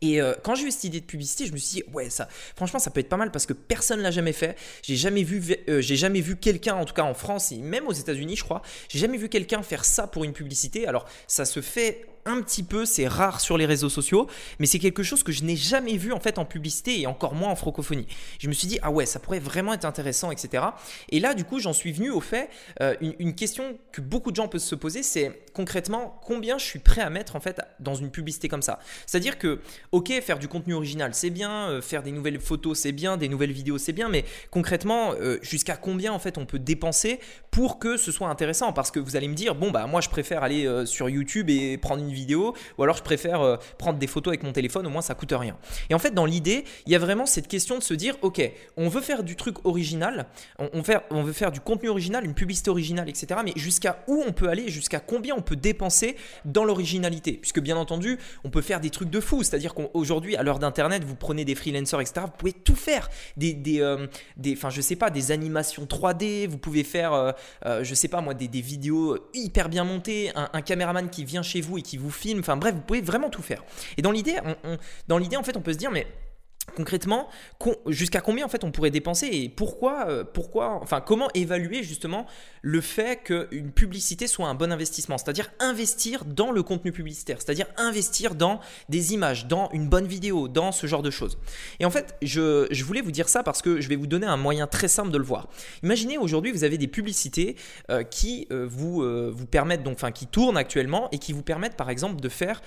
Et 0.00 0.20
euh, 0.20 0.34
quand 0.42 0.54
j'ai 0.54 0.66
eu 0.66 0.70
cette 0.70 0.84
idée 0.84 1.00
de 1.00 1.06
publicité, 1.06 1.46
je 1.46 1.52
me 1.52 1.58
suis 1.58 1.82
dit 1.82 1.84
ouais 1.92 2.10
ça, 2.10 2.28
franchement 2.56 2.78
ça 2.78 2.90
peut 2.90 3.00
être 3.00 3.08
pas 3.08 3.16
mal 3.16 3.30
parce 3.30 3.46
que 3.46 3.52
personne 3.52 4.00
l'a 4.00 4.10
jamais 4.10 4.32
fait. 4.32 4.56
J'ai 4.82 4.96
jamais 4.96 5.22
vu, 5.22 5.42
euh, 5.68 5.80
j'ai 5.80 5.96
jamais 5.96 6.20
vu 6.20 6.36
quelqu'un, 6.36 6.74
en 6.74 6.84
tout 6.84 6.94
cas 6.94 7.04
en 7.04 7.14
France 7.14 7.52
et 7.52 7.56
même 7.58 7.86
aux 7.86 7.92
États-Unis, 7.92 8.36
je 8.36 8.44
crois, 8.44 8.62
j'ai 8.88 8.98
jamais 8.98 9.18
vu 9.18 9.28
quelqu'un 9.28 9.62
faire 9.62 9.84
ça 9.84 10.06
pour 10.06 10.24
une 10.24 10.32
publicité. 10.32 10.86
Alors 10.86 11.06
ça 11.26 11.44
se 11.44 11.60
fait 11.60 12.06
un 12.26 12.40
petit 12.42 12.62
peu, 12.62 12.84
c'est 12.84 13.06
rare 13.06 13.40
sur 13.40 13.58
les 13.58 13.66
réseaux 13.66 13.88
sociaux, 13.88 14.28
mais 14.58 14.66
c'est 14.66 14.78
quelque 14.78 15.02
chose 15.02 15.22
que 15.22 15.32
je 15.32 15.44
n'ai 15.44 15.56
jamais 15.56 15.96
vu 15.96 16.12
en 16.12 16.20
fait 16.20 16.38
en 16.38 16.44
publicité 16.44 17.00
et 17.00 17.06
encore 17.06 17.34
moins 17.34 17.50
en 17.50 17.56
francophonie. 17.56 18.06
Je 18.38 18.48
me 18.48 18.52
suis 18.52 18.66
dit 18.66 18.78
ah 18.82 18.90
ouais 18.90 19.06
ça 19.06 19.18
pourrait 19.18 19.40
vraiment 19.40 19.74
être 19.74 19.84
intéressant 19.84 20.30
etc. 20.30 20.64
Et 21.10 21.20
là 21.20 21.34
du 21.34 21.44
coup 21.44 21.58
j'en 21.60 21.72
suis 21.72 21.92
venu 21.92 22.10
au 22.10 22.20
fait 22.20 22.48
euh, 22.80 22.94
une, 23.00 23.34
question 23.34 23.78
que 23.92 24.00
beaucoup 24.00 24.30
de 24.30 24.36
gens 24.36 24.48
peuvent 24.48 24.60
se 24.60 24.74
poser 24.74 25.02
c'est 25.02 25.42
concrètement 25.52 26.20
combien 26.24 26.56
je 26.56 26.64
suis 26.64 26.78
prêt 26.78 27.00
à 27.00 27.10
mettre 27.10 27.36
en 27.36 27.40
fait 27.40 27.60
dans 27.80 27.94
une 27.94 28.10
publicité 28.10 28.48
comme 28.48 28.62
ça? 28.62 28.78
C'est-à-dire 29.06 29.38
que 29.38 29.60
ok 29.92 30.12
faire 30.22 30.38
du 30.38 30.48
contenu 30.48 30.74
original 30.74 31.14
c'est 31.14 31.30
bien, 31.30 31.68
euh, 31.68 31.82
faire 31.82 32.02
des 32.02 32.12
nouvelles 32.12 32.40
photos 32.40 32.78
c'est 32.78 32.92
bien, 32.92 33.16
des 33.16 33.28
nouvelles 33.28 33.52
vidéos 33.52 33.78
c'est 33.78 33.92
bien, 33.92 34.08
mais 34.08 34.24
concrètement 34.50 35.12
euh, 35.20 35.38
jusqu'à 35.42 35.76
combien 35.76 36.12
en 36.12 36.18
fait 36.18 36.38
on 36.38 36.46
peut 36.46 36.58
dépenser 36.58 37.20
pour 37.50 37.78
que 37.78 37.96
ce 37.96 38.12
soit 38.12 38.28
intéressant? 38.28 38.72
Parce 38.72 38.90
que 38.90 39.00
vous 39.00 39.16
allez 39.16 39.28
me 39.28 39.34
dire 39.34 39.54
bon 39.54 39.70
bah 39.70 39.86
moi 39.86 40.00
je 40.00 40.08
préfère 40.08 40.42
aller 40.42 40.86
sur 40.86 41.08
YouTube 41.08 41.50
et 41.50 41.76
prendre 41.76 42.02
une 42.02 42.13
vidéo, 42.14 42.54
ou 42.78 42.82
alors 42.82 42.96
je 42.96 43.02
préfère 43.02 43.42
euh, 43.42 43.56
prendre 43.78 43.98
des 43.98 44.06
photos 44.06 44.30
avec 44.32 44.42
mon 44.42 44.52
téléphone, 44.52 44.86
au 44.86 44.90
moins 44.90 45.02
ça 45.02 45.14
coûte 45.14 45.32
rien. 45.32 45.56
Et 45.90 45.94
en 45.94 45.98
fait, 45.98 46.12
dans 46.12 46.24
l'idée, 46.24 46.64
il 46.86 46.92
y 46.92 46.96
a 46.96 46.98
vraiment 46.98 47.26
cette 47.26 47.48
question 47.48 47.78
de 47.78 47.82
se 47.82 47.94
dire, 47.94 48.16
ok, 48.22 48.40
on 48.76 48.88
veut 48.88 49.00
faire 49.00 49.22
du 49.22 49.36
truc 49.36 49.64
original, 49.64 50.26
on, 50.58 50.70
on 51.10 51.22
veut 51.22 51.32
faire 51.32 51.52
du 51.52 51.60
contenu 51.60 51.88
original, 51.88 52.24
une 52.24 52.34
publicité 52.34 52.70
originale, 52.70 53.08
etc. 53.08 53.40
Mais 53.44 53.52
jusqu'à 53.56 54.02
où 54.06 54.22
on 54.26 54.32
peut 54.32 54.48
aller, 54.48 54.68
jusqu'à 54.68 55.00
combien 55.00 55.34
on 55.36 55.42
peut 55.42 55.56
dépenser 55.56 56.16
dans 56.44 56.64
l'originalité? 56.64 57.32
Puisque 57.32 57.60
bien 57.60 57.76
entendu, 57.76 58.18
on 58.44 58.50
peut 58.50 58.62
faire 58.62 58.80
des 58.80 58.90
trucs 58.90 59.10
de 59.10 59.20
fou, 59.20 59.42
c'est-à-dire 59.42 59.74
qu'aujourd'hui, 59.74 60.36
à 60.36 60.42
l'heure 60.42 60.58
d'Internet, 60.58 61.04
vous 61.04 61.16
prenez 61.16 61.44
des 61.44 61.54
freelancers, 61.54 62.00
etc. 62.00 62.26
Vous 62.26 62.36
pouvez 62.38 62.52
tout 62.52 62.76
faire, 62.76 63.08
des, 63.36 63.52
des, 63.52 63.80
euh, 63.80 64.06
des 64.36 64.54
enfin 64.54 64.70
je 64.70 64.80
sais 64.80 64.96
pas, 64.96 65.10
des 65.10 65.32
animations 65.32 65.84
3D, 65.84 66.46
vous 66.46 66.58
pouvez 66.58 66.84
faire, 66.84 67.12
euh, 67.12 67.82
je 67.82 67.94
sais 67.94 68.08
pas 68.08 68.20
moi, 68.20 68.34
des, 68.34 68.48
des 68.48 68.60
vidéos 68.60 69.18
hyper 69.34 69.68
bien 69.68 69.84
montées, 69.84 70.30
un, 70.34 70.48
un 70.52 70.62
caméraman 70.62 71.10
qui 71.10 71.24
vient 71.24 71.42
chez 71.42 71.60
vous 71.60 71.78
et 71.78 71.82
qui 71.82 71.96
vous 71.96 72.03
film, 72.10 72.40
enfin 72.40 72.56
bref, 72.56 72.74
vous 72.74 72.80
pouvez 72.80 73.00
vraiment 73.00 73.30
tout 73.30 73.42
faire. 73.42 73.62
Et 73.96 74.02
dans 74.02 74.10
l'idée, 74.10 74.36
dans 75.08 75.18
l'idée 75.18 75.36
en 75.36 75.42
fait, 75.42 75.56
on 75.56 75.60
peut 75.60 75.72
se 75.72 75.78
dire 75.78 75.90
mais 75.90 76.06
concrètement, 76.76 77.28
jusqu'à 77.86 78.20
combien 78.20 78.46
en 78.46 78.48
fait 78.48 78.64
on 78.64 78.70
pourrait 78.70 78.90
dépenser 78.90 79.26
et 79.26 79.48
pourquoi, 79.48 80.08
euh, 80.08 80.24
pourquoi, 80.24 80.80
enfin 80.82 81.00
comment 81.00 81.28
évaluer 81.34 81.82
justement 81.82 82.26
le 82.62 82.80
fait 82.80 83.22
qu'une 83.22 83.70
publicité 83.70 84.26
soit 84.26 84.48
un 84.48 84.54
bon 84.54 84.72
investissement, 84.72 85.18
c'est-à-dire 85.18 85.50
investir 85.60 86.24
dans 86.24 86.50
le 86.50 86.62
contenu 86.62 86.92
publicitaire, 86.92 87.40
c'est-à-dire 87.40 87.66
investir 87.76 88.34
dans 88.34 88.60
des 88.88 89.12
images, 89.12 89.46
dans 89.46 89.68
une 89.72 89.88
bonne 89.88 90.06
vidéo, 90.06 90.48
dans 90.48 90.72
ce 90.72 90.86
genre 90.86 91.02
de 91.02 91.10
choses. 91.10 91.38
Et 91.80 91.84
en 91.84 91.90
fait, 91.90 92.16
je, 92.22 92.82
voulais 92.82 93.02
vous 93.02 93.12
dire 93.12 93.28
ça 93.28 93.42
parce 93.42 93.62
que 93.62 93.80
je 93.80 93.88
vais 93.88 93.96
vous 93.96 94.06
donner 94.06 94.26
un 94.26 94.36
moyen 94.36 94.66
très 94.66 94.88
simple 94.88 95.10
de 95.10 95.18
le 95.18 95.24
voir. 95.24 95.48
Imaginez 95.82 96.18
aujourd'hui 96.18 96.52
vous 96.52 96.64
avez 96.64 96.78
des 96.78 96.88
publicités 96.88 97.56
euh, 97.90 98.02
qui 98.02 98.46
euh, 98.50 98.66
vous, 98.68 99.02
vous 99.32 99.46
permettent 99.46 99.82
donc, 99.82 99.94
enfin 99.94 100.12
qui 100.12 100.26
tournent 100.26 100.56
actuellement 100.56 101.08
et 101.12 101.18
qui 101.18 101.32
vous 101.32 101.42
permettent 101.42 101.76
par 101.76 101.90
exemple 101.90 102.20
de 102.20 102.28
faire 102.28 102.62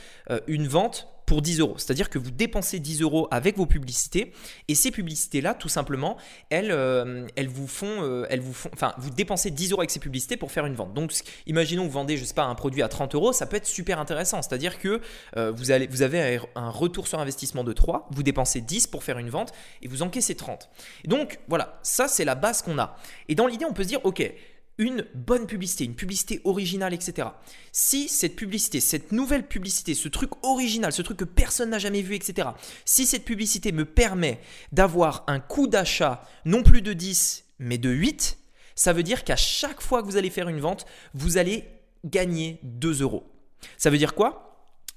une 0.48 0.68
vente 0.68 1.08
pour 1.28 1.42
10 1.42 1.60
euros. 1.60 1.76
C'est-à-dire 1.78 2.10
que 2.10 2.18
vous 2.18 2.32
dépensez 2.32 2.80
10 2.80 3.02
euros 3.02 3.28
avec 3.32 3.58
vos 3.58 3.66
publicités 3.66 4.32
et 4.70 4.76
ces 4.76 4.92
publicités-là, 4.92 5.54
tout 5.54 5.68
simplement, 5.68 6.18
elles, 6.50 6.72
euh, 6.72 7.28
vous 7.50 7.68
font, 7.68 8.02
euh, 8.02 8.26
elles 8.30 8.42
enfin, 8.74 8.94
vous 8.98 9.10
dépensez 9.10 9.52
10 9.52 9.74
euros 9.74 9.82
avec 9.82 9.92
ces 9.92 10.00
publicités 10.00 10.38
pour 10.38 10.54
faire 10.54 10.66
une 10.66 10.74
vente. 10.74 10.94
Donc, 10.94 11.12
imaginons 11.46 11.84
que 11.84 11.88
vous 11.88 11.94
vendez, 11.94 12.16
je 12.18 12.24
sais 12.24 12.34
pas, 12.34 12.46
un 12.46 12.56
produit 12.56 12.82
à 12.82 12.88
30 12.88 13.14
euros, 13.14 13.34
ça 13.34 13.46
peut 13.46 13.58
être 13.58 13.68
super 13.68 14.00
intéressant. 14.00 14.42
C'est-à-dire 14.42 14.80
que 14.80 15.02
euh, 15.36 15.52
vous, 15.52 15.72
allez, 15.72 15.88
vous 15.88 16.02
avez 16.02 16.40
un 16.56 16.70
retour 16.70 17.08
sur 17.08 17.20
investissement 17.20 17.66
de 17.66 17.74
3, 17.74 18.08
vous 18.10 18.24
dépensez 18.24 18.62
10 18.62 18.88
pour 18.88 19.04
faire 19.04 19.20
une 19.20 19.30
vente 19.30 19.52
et 19.82 19.90
vous 19.90 20.02
encaissez 20.04 20.36
30. 20.36 20.70
donc, 21.06 21.40
voilà, 21.50 21.78
ça 21.84 22.08
c'est 22.08 22.24
la 22.24 22.36
base 22.36 22.62
qu'on 22.62 22.80
a. 22.80 22.96
Et 23.28 23.36
dans 23.36 23.48
l'idée, 23.48 23.66
on 23.66 23.74
peut 23.74 23.84
se 23.84 23.90
dire, 23.90 24.00
ok, 24.06 24.34
une 24.78 25.06
bonne 25.16 25.48
publicité, 25.48 25.86
une 25.86 25.96
publicité 25.96 26.42
originale, 26.44 26.94
etc. 26.94 27.30
Si 27.72 28.08
cette 28.08 28.36
publicité, 28.36 28.80
cette 28.80 29.12
nouvelle 29.12 29.48
publicité, 29.48 29.94
ce 29.94 30.08
truc 30.08 30.32
original, 30.44 30.92
ce 30.94 31.02
truc 31.02 31.18
que 31.18 31.26
personne 31.26 31.72
n'a 31.72 31.80
jamais 31.80 32.02
vu, 32.02 32.16
etc. 32.16 32.50
Si 32.86 33.06
cette 33.06 33.26
publicité 33.26 33.72
me 33.72 33.86
permet 33.86 34.40
d'avoir 34.72 35.24
un 35.28 35.40
coût 35.40 35.68
d'achat 35.68 36.24
non 36.46 36.64
plus 36.64 36.82
de 36.82 36.94
10, 36.94 37.46
mais 37.60 37.78
de 37.78 37.90
8, 37.90 38.38
ça 38.76 38.94
veut 38.94 39.04
dire 39.04 39.24
qu'à 39.24 39.36
chaque 39.36 39.82
fois 39.82 40.02
que 40.02 40.08
vous 40.08 40.18
allez 40.18 40.30
faire 40.30 40.50
une 40.50 40.60
vente, 40.60 40.86
vous 41.14 41.38
allez 41.38 41.66
gagner 42.06 42.60
2 42.64 43.02
euros. 43.02 43.24
Ça 43.78 43.90
veut 43.90 43.98
dire 43.98 44.14
quoi? 44.14 44.44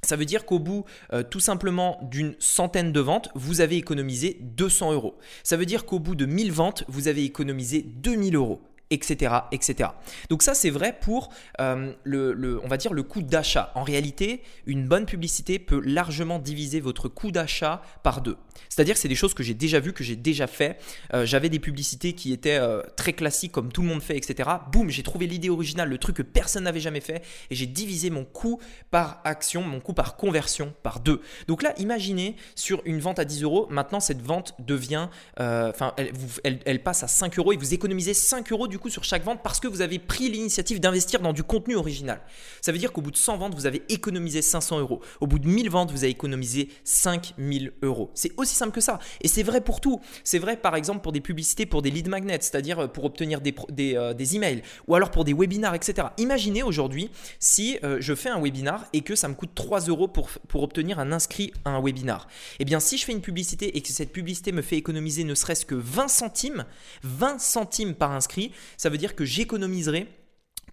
Ça 0.02 0.16
veut 0.16 0.24
dire 0.24 0.46
qu'au 0.46 0.58
bout 0.58 0.84
euh, 1.12 1.22
tout 1.22 1.40
simplement 1.40 1.98
d'une 2.02 2.34
centaine 2.38 2.92
de 2.92 3.00
ventes, 3.00 3.28
vous 3.34 3.60
avez 3.60 3.76
économisé 3.76 4.38
200 4.40 4.92
euros. 4.92 5.18
Ça 5.42 5.56
veut 5.56 5.66
dire 5.66 5.84
qu'au 5.84 5.98
bout 5.98 6.14
de 6.14 6.26
1000 6.26 6.52
ventes, 6.52 6.84
vous 6.88 7.08
avez 7.08 7.24
économisé 7.24 7.82
2000 7.82 8.36
euros. 8.36 8.62
Etc., 8.90 9.34
etc. 9.52 9.90
Donc 10.28 10.42
ça, 10.42 10.54
c'est 10.54 10.70
vrai 10.70 10.96
pour 11.00 11.30
euh, 11.60 11.92
le, 12.02 12.60
on 12.62 12.68
va 12.68 12.76
dire 12.76 12.92
le 12.92 13.04
coût 13.04 13.22
d'achat. 13.22 13.70
En 13.76 13.84
réalité, 13.84 14.42
une 14.66 14.86
bonne 14.86 15.06
publicité 15.06 15.58
peut 15.58 15.80
largement 15.84 16.40
diviser 16.40 16.80
votre 16.80 17.08
coût 17.08 17.30
d'achat 17.30 17.82
par 18.02 18.20
deux. 18.20 18.36
C'est-à-dire 18.68 18.94
que 18.94 19.00
c'est 19.00 19.08
des 19.08 19.14
choses 19.14 19.32
que 19.32 19.42
j'ai 19.42 19.54
déjà 19.54 19.78
vues, 19.78 19.92
que 19.92 20.02
j'ai 20.02 20.16
déjà 20.16 20.46
fait. 20.46 20.78
Euh, 21.14 21.24
j'avais 21.24 21.48
des 21.48 21.60
publicités 21.60 22.14
qui 22.14 22.32
étaient 22.32 22.58
euh, 22.58 22.82
très 22.96 23.12
classiques, 23.12 23.52
comme 23.52 23.70
tout 23.70 23.82
le 23.82 23.88
monde 23.88 24.02
fait, 24.02 24.16
etc. 24.16 24.48
Boum, 24.72 24.90
j'ai 24.90 25.04
trouvé 25.04 25.26
l'idée 25.26 25.50
originale, 25.50 25.88
le 25.88 25.98
truc 25.98 26.16
que 26.16 26.22
personne 26.22 26.64
n'avait 26.64 26.80
jamais 26.80 27.00
fait, 27.00 27.22
et 27.50 27.54
j'ai 27.54 27.66
divisé 27.66 28.10
mon 28.10 28.24
coût 28.24 28.60
par 28.90 29.20
action, 29.24 29.62
mon 29.62 29.80
coût 29.80 29.94
par 29.94 30.16
conversion 30.16 30.74
par 30.82 30.98
deux. 30.98 31.20
Donc 31.46 31.62
là, 31.62 31.74
imaginez 31.78 32.34
sur 32.56 32.82
une 32.84 32.98
vente 32.98 33.20
à 33.20 33.24
10 33.24 33.44
euros, 33.44 33.68
maintenant 33.70 34.00
cette 34.00 34.20
vente 34.20 34.54
devient, 34.58 35.08
enfin, 35.36 35.94
elle, 35.96 36.12
elle, 36.44 36.58
elle, 36.64 36.82
passe 36.82 37.02
à 37.02 37.08
5 37.08 37.38
euros 37.38 37.52
et 37.52 37.56
vous 37.56 37.74
économisez 37.74 38.14
5 38.14 38.50
euros 38.52 38.66
du 38.66 38.78
coup 38.80 38.90
sur 38.90 39.04
chaque 39.04 39.24
vente 39.24 39.40
parce 39.42 39.60
que 39.60 39.68
vous 39.68 39.82
avez 39.82 39.98
pris 39.98 40.28
l'initiative 40.28 40.80
d'investir 40.80 41.20
dans 41.20 41.32
du 41.32 41.44
contenu 41.44 41.76
original. 41.76 42.20
Ça 42.60 42.72
veut 42.72 42.78
dire 42.78 42.92
qu'au 42.92 43.00
bout 43.00 43.10
de 43.10 43.16
100 43.16 43.36
ventes, 43.38 43.54
vous 43.54 43.66
avez 43.66 43.82
économisé 43.88 44.42
500 44.42 44.80
euros. 44.80 45.00
Au 45.20 45.26
bout 45.26 45.38
de 45.38 45.46
1000 45.46 45.70
ventes, 45.70 45.92
vous 45.92 46.04
avez 46.04 46.10
économisé 46.10 46.68
5000 46.84 47.72
euros. 47.82 48.10
C'est 48.14 48.32
aussi 48.36 48.54
simple 48.54 48.72
que 48.72 48.80
ça. 48.80 48.98
Et 49.20 49.28
c'est 49.28 49.42
vrai 49.42 49.60
pour 49.60 49.80
tout. 49.80 50.00
C'est 50.24 50.38
vrai 50.38 50.56
par 50.56 50.74
exemple 50.74 51.02
pour 51.02 51.12
des 51.12 51.20
publicités, 51.20 51.66
pour 51.66 51.82
des 51.82 51.90
lead 51.90 52.08
magnets, 52.08 52.38
c'est-à-dire 52.40 52.80
euh, 52.80 52.86
pour 52.88 53.04
obtenir 53.04 53.40
des, 53.40 53.54
des, 53.68 53.96
euh, 53.96 54.14
des, 54.14 54.36
emails 54.36 54.62
ou 54.86 54.94
alors 54.94 55.10
pour 55.10 55.24
des 55.24 55.32
webinars, 55.32 55.74
etc. 55.74 56.08
Imaginez 56.18 56.62
aujourd'hui 56.62 57.10
si 57.38 57.78
euh, 57.84 57.98
je 58.00 58.14
fais 58.14 58.28
un 58.28 58.40
webinar 58.40 58.86
et 58.92 59.02
que 59.02 59.14
ça 59.14 59.28
me 59.28 59.34
coûte 59.34 59.50
3 59.54 59.80
euros 59.80 60.08
pour, 60.08 60.28
pour 60.48 60.62
obtenir 60.62 60.98
un 60.98 61.12
inscrit 61.12 61.52
à 61.64 61.70
un 61.70 61.82
webinar. 61.82 62.28
Eh 62.58 62.64
bien, 62.64 62.80
si 62.80 62.96
je 62.96 63.04
fais 63.04 63.12
une 63.12 63.20
publicité 63.20 63.76
et 63.76 63.80
que 63.82 63.88
cette 63.88 64.12
publicité 64.12 64.52
me 64.52 64.62
fait 64.62 64.76
économiser 64.76 65.24
ne 65.24 65.34
serait-ce 65.34 65.66
que 65.66 65.74
20 65.74 66.08
centimes, 66.08 66.64
20 67.02 67.38
centimes 67.38 67.94
par 67.94 68.12
inscrit, 68.12 68.52
ça 68.76 68.88
veut 68.88 68.98
dire 68.98 69.14
que 69.14 69.24
j'économiserai 69.24 70.08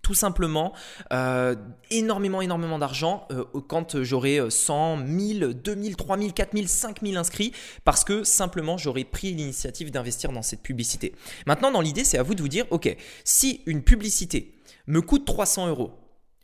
tout 0.02 0.14
simplement 0.14 0.74
euh, 1.12 1.56
énormément, 1.92 2.42
énormément 2.42 2.80
d'argent 2.80 3.28
euh, 3.32 3.44
quand 3.68 4.04
j'aurai 4.04 4.40
100, 4.50 4.98
1000, 4.98 5.60
2000, 5.62 5.96
3000, 5.98 6.34
4000, 6.34 6.70
5000 6.70 7.18
inscrits 7.18 7.52
parce 7.84 8.04
que 8.04 8.24
simplement 8.24 8.78
j'aurai 8.78 9.04
pris 9.04 9.34
l'initiative 9.34 9.92
d'investir 9.92 10.32
dans 10.32 10.44
cette 10.44 10.62
publicité. 10.62 11.14
Maintenant, 11.46 11.72
dans 11.72 11.82
l'idée, 11.82 12.06
c'est 12.06 12.18
à 12.18 12.24
vous 12.24 12.36
de 12.36 12.42
vous 12.42 12.48
dire, 12.48 12.66
ok, 12.70 12.96
si 13.26 13.62
une 13.66 13.84
publicité 13.84 14.54
me 14.88 15.02
coûte 15.02 15.26
300 15.26 15.68
euros, 15.68 15.92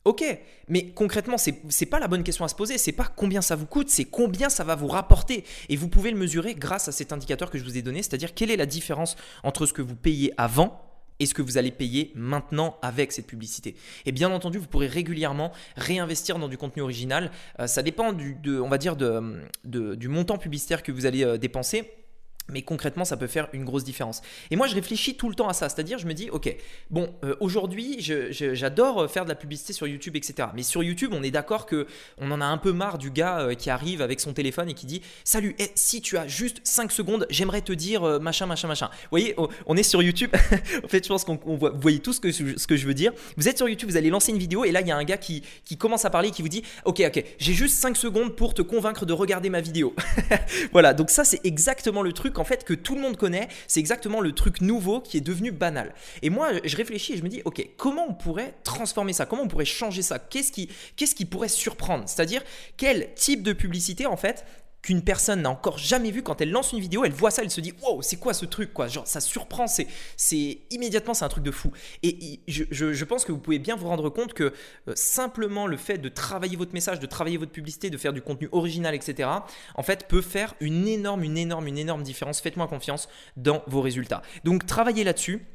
Ok, 0.06 0.22
mais 0.68 0.88
concrètement, 0.92 1.38
ce 1.38 1.52
n'est 1.52 1.90
pas 1.90 1.98
la 1.98 2.10
bonne 2.10 2.24
question 2.24 2.44
à 2.44 2.50
se 2.50 2.56
poser. 2.56 2.78
C'est 2.78 2.92
pas 2.92 3.06
combien 3.16 3.42
ça 3.42 3.56
vous 3.56 3.66
coûte, 3.66 3.90
c'est 3.90 4.04
combien 4.04 4.50
ça 4.50 4.66
va 4.66 4.76
vous 4.76 4.88
rapporter. 4.88 5.46
Et 5.70 5.78
vous 5.78 5.88
pouvez 5.88 6.12
le 6.12 6.18
mesurer 6.18 6.56
grâce 6.56 6.90
à 6.90 6.92
cet 6.92 7.14
indicateur 7.14 7.50
que 7.50 7.58
je 7.58 7.64
vous 7.64 7.78
ai 7.78 7.82
donné, 7.82 8.04
c'est-à-dire 8.04 8.34
quelle 8.34 8.52
est 8.52 8.58
la 8.58 8.66
différence 8.66 9.16
entre 9.44 9.66
ce 9.66 9.72
que 9.72 9.82
vous 9.82 9.96
payez 9.96 10.34
avant 10.36 10.93
et 11.24 11.25
ce 11.25 11.34
que 11.34 11.42
vous 11.42 11.58
allez 11.58 11.72
payer 11.72 12.12
maintenant 12.15 12.77
avec 12.82 13.13
cette 13.13 13.27
publicité. 13.27 13.75
Et 14.06 14.12
bien 14.12 14.30
entendu, 14.30 14.58
vous 14.58 14.68
pourrez 14.68 14.88
régulièrement 14.88 15.53
réinvestir 15.77 16.38
dans 16.38 16.50
du 16.50 16.58
contenu 16.58 16.82
original. 16.82 17.32
Euh, 17.60 17.68
ça 17.68 17.82
dépend 17.82 18.12
du, 18.12 18.38
on 18.46 18.68
va 18.68 18.77
dire 18.77 18.98
du 18.98 20.08
montant 20.10 20.38
publicitaire 20.38 20.84
que 20.84 20.92
vous 20.92 21.06
allez 21.06 21.24
euh, 21.24 21.38
dépenser. 21.38 22.03
Mais 22.50 22.62
concrètement, 22.62 23.06
ça 23.06 23.16
peut 23.16 23.28
faire 23.28 23.48
une 23.54 23.64
grosse 23.64 23.86
différence. 23.86 24.22
Et 24.52 24.58
moi, 24.58 24.68
je 24.68 24.76
réfléchis 24.76 25.16
tout 25.16 25.30
le 25.30 25.36
temps 25.36 25.48
à 25.48 25.54
ça. 25.54 25.70
C'est-à-dire, 25.70 25.98
je 25.98 26.06
me 26.06 26.14
dis, 26.14 26.30
OK, 26.30 26.54
bon, 26.92 27.14
euh, 27.24 27.36
aujourd'hui, 27.40 27.98
j'adore 28.00 29.04
euh, 29.04 29.08
faire 29.08 29.24
de 29.24 29.30
la 29.30 29.36
publicité 29.36 29.72
sur 29.72 29.88
YouTube, 29.88 30.18
etc. 30.18 30.50
Mais 30.54 30.62
sur 30.62 30.84
YouTube, 30.84 31.12
on 31.14 31.24
est 31.24 31.32
d'accord 31.32 31.66
que 31.66 31.88
on 32.18 32.32
en 32.32 32.42
a 32.42 32.46
un 32.46 32.58
peu 32.58 32.74
marre 32.74 32.98
du 32.98 33.12
gars 33.12 33.40
euh, 33.40 33.54
qui 33.54 33.70
arrive 33.70 34.02
avec 34.02 34.20
son 34.20 34.34
téléphone 34.34 34.70
et 34.70 34.74
qui 34.74 34.86
dit, 34.86 35.02
Salut, 35.24 35.56
eh, 35.58 35.72
si 35.76 36.02
tu 36.02 36.18
as 36.18 36.28
juste 36.28 36.60
5 36.66 36.92
secondes, 36.92 37.26
j'aimerais 37.30 37.62
te 37.62 37.72
dire 37.72 38.20
machin, 38.20 38.46
machin, 38.46 38.68
machin. 38.68 38.90
Vous 38.92 39.10
voyez, 39.12 39.36
on 39.66 39.78
est 39.78 39.84
sur 39.84 40.04
YouTube. 40.04 40.32
en 40.84 40.88
fait, 40.90 41.04
je 41.04 41.08
pense 41.08 41.24
qu'on 41.24 41.38
voit, 41.56 41.70
vous 41.70 41.82
voyez 41.82 42.00
tout 42.00 42.12
ce 42.12 42.20
que, 42.20 42.32
je 42.32 42.86
veux 42.86 42.94
dire. 42.94 43.14
Vous 43.38 43.48
êtes 43.48 43.58
sur 43.58 43.70
YouTube, 43.70 43.90
vous 43.90 43.98
allez 43.98 44.10
lancer 44.10 44.32
une 44.32 44.38
vidéo 44.38 44.66
et 44.66 44.72
là, 44.72 44.82
il 44.82 44.88
y 44.88 44.92
a 44.92 44.98
un 44.98 45.04
gars 45.06 45.18
qui, 45.18 45.44
commence 45.78 46.06
à 46.06 46.10
parler 46.10 46.32
qui 46.32 46.42
vous 46.42 46.50
dit, 46.50 46.64
OK, 46.84 47.02
OK, 47.06 47.24
j'ai 47.40 47.54
juste 47.54 47.78
5 47.78 47.96
secondes 47.96 48.36
pour 48.36 48.54
te 48.54 48.62
convaincre 48.62 49.06
de 49.06 49.14
regarder 49.14 49.50
ma 49.50 49.62
vidéo. 49.62 49.96
voilà, 50.74 50.94
donc 50.94 51.10
ça, 51.10 51.24
c'est 51.24 51.40
exactement 51.46 52.02
le 52.02 52.12
truc 52.12 52.33
en 52.40 52.44
fait 52.44 52.63
que 52.63 52.74
tout 52.74 52.96
le 52.96 53.02
monde 53.02 53.18
connaît, 53.18 53.48
c'est 53.68 53.80
exactement 53.80 54.22
le 54.22 54.32
truc 54.32 54.62
nouveau 54.62 55.02
qui 55.02 55.18
est 55.18 55.22
devenu 55.22 55.52
banal. 55.52 55.94
Et 56.22 56.30
moi, 56.30 56.50
je 56.63 56.78
réfléchis 56.78 57.13
et 57.13 57.18
je 57.18 57.24
me 57.24 57.30
dis, 57.30 57.42
ok, 57.46 57.68
comment 57.78 58.06
on 58.08 58.13
pourrait 58.13 58.54
transformer 58.63 59.13
ça? 59.13 59.25
Comment 59.25 59.44
on 59.44 59.48
pourrait 59.48 59.66
changer 59.66 60.02
ça? 60.02 60.20
Qu'est-ce 60.20 60.52
qui, 60.52 60.70
qu'est-ce 60.96 61.16
qui 61.16 61.25
pourrait 61.25 61.48
surprendre? 61.48 62.04
C'est-à-dire 62.08 62.44
quel 62.78 63.13
type 63.16 63.44
de 63.44 63.54
publicité 63.54 64.06
en 64.06 64.18
fait 64.18 64.46
qu'une 64.84 65.02
personne 65.02 65.42
n'a 65.42 65.50
encore 65.50 65.78
jamais 65.80 66.12
vu 66.12 66.22
quand 66.22 66.42
elle 66.42 66.52
lance 66.52 66.74
une 66.74 66.80
vidéo, 66.80 67.06
elle 67.06 67.13
voit 67.13 67.32
ça, 67.32 67.42
elle 67.42 67.50
se 67.50 67.62
dit 67.62 67.74
wow, 67.82 68.02
c'est 68.02 68.18
quoi 68.18 68.34
ce 68.34 68.46
truc 68.46 68.74
quoi? 68.74 68.88
Genre 68.88 69.08
ça 69.08 69.22
surprend, 69.22 69.66
c'est, 69.66 69.88
c'est 70.18 70.60
immédiatement 70.69 71.13
c'est 71.15 71.26
un 71.26 71.30
truc 71.30 71.43
de 71.43 71.52
fou. 71.52 71.72
Et 72.04 72.41
je, 72.48 72.65
je, 72.69 73.06
pense 73.06 73.26
que 73.26 73.32
vous 73.32 73.39
pouvez 73.39 73.60
bien 73.60 73.76
vous 73.76 73.88
rendre 73.88 74.10
compte 74.10 74.34
que 74.34 74.54
euh, 74.88 74.93
simplement 74.96 75.67
le 75.67 75.78
fait 75.78 75.98
de 75.98 76.10
travailler 76.10 76.58
votre 76.58 76.74
message, 76.74 77.00
de 77.00 77.06
travailler 77.08 77.38
votre 77.38 77.52
publicité, 77.54 77.89
de 77.89 77.98
faire 77.98 78.13
du 78.13 78.22
contenu 78.22 78.50
original, 78.52 78.93
etc. 78.93 79.30
En 79.76 79.84
fait, 79.84 80.08
peut 80.08 80.22
faire 80.22 80.54
une 80.60 80.88
énorme, 80.88 81.24
une 81.24 81.38
énorme, 81.38 81.67
une 81.67 81.78
énorme 81.78 82.04
différence. 82.04 82.41
Faites-moi 82.41 82.67
confiance 82.67 83.08
dans 83.38 83.63
vos 83.67 83.82
résultats. 83.82 84.22
Donc 84.43 84.65
travaillez 84.65 85.06
là-dessus. 85.06 85.46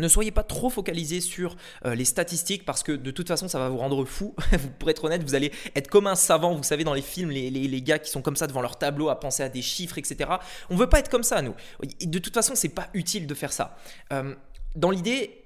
Ne 0.00 0.08
soyez 0.08 0.30
pas 0.30 0.42
trop 0.42 0.70
focalisé 0.70 1.20
sur 1.20 1.56
euh, 1.84 1.94
les 1.94 2.04
statistiques 2.04 2.64
parce 2.64 2.82
que 2.82 2.92
de 2.92 3.10
toute 3.10 3.28
façon 3.28 3.48
ça 3.48 3.58
va 3.58 3.68
vous 3.68 3.76
rendre 3.76 4.04
fou. 4.04 4.34
Pour 4.78 4.90
être 4.90 5.04
honnête, 5.04 5.22
vous 5.22 5.34
allez 5.34 5.52
être 5.76 5.88
comme 5.88 6.06
un 6.06 6.14
savant, 6.14 6.54
vous 6.54 6.62
savez 6.62 6.84
dans 6.84 6.94
les 6.94 7.02
films, 7.02 7.30
les, 7.30 7.82
gars 7.82 7.98
qui 7.98 8.10
sont 8.10 8.22
comme 8.22 8.36
ça 8.36 8.46
devant 8.46 8.62
leur 8.62 8.78
tableau 8.78 9.08
à 9.08 9.20
penser 9.20 9.42
à 9.42 9.48
des 9.48 9.62
chiffres, 9.62 9.98
etc. 9.98 10.30
On 10.70 10.76
veut 10.76 10.88
pas 10.88 10.98
être 10.98 11.10
comme 11.10 11.22
ça 11.22 11.42
nous. 11.42 11.54
De 12.00 12.18
toute 12.18 12.34
façon 12.34 12.54
c'est 12.54 12.70
pas 12.70 12.88
utile 12.94 13.26
de 13.26 13.34
faire 13.34 13.52
ça. 13.52 13.76
Euh, 14.12 14.34
dans 14.74 14.90
l'idée, 14.90 15.40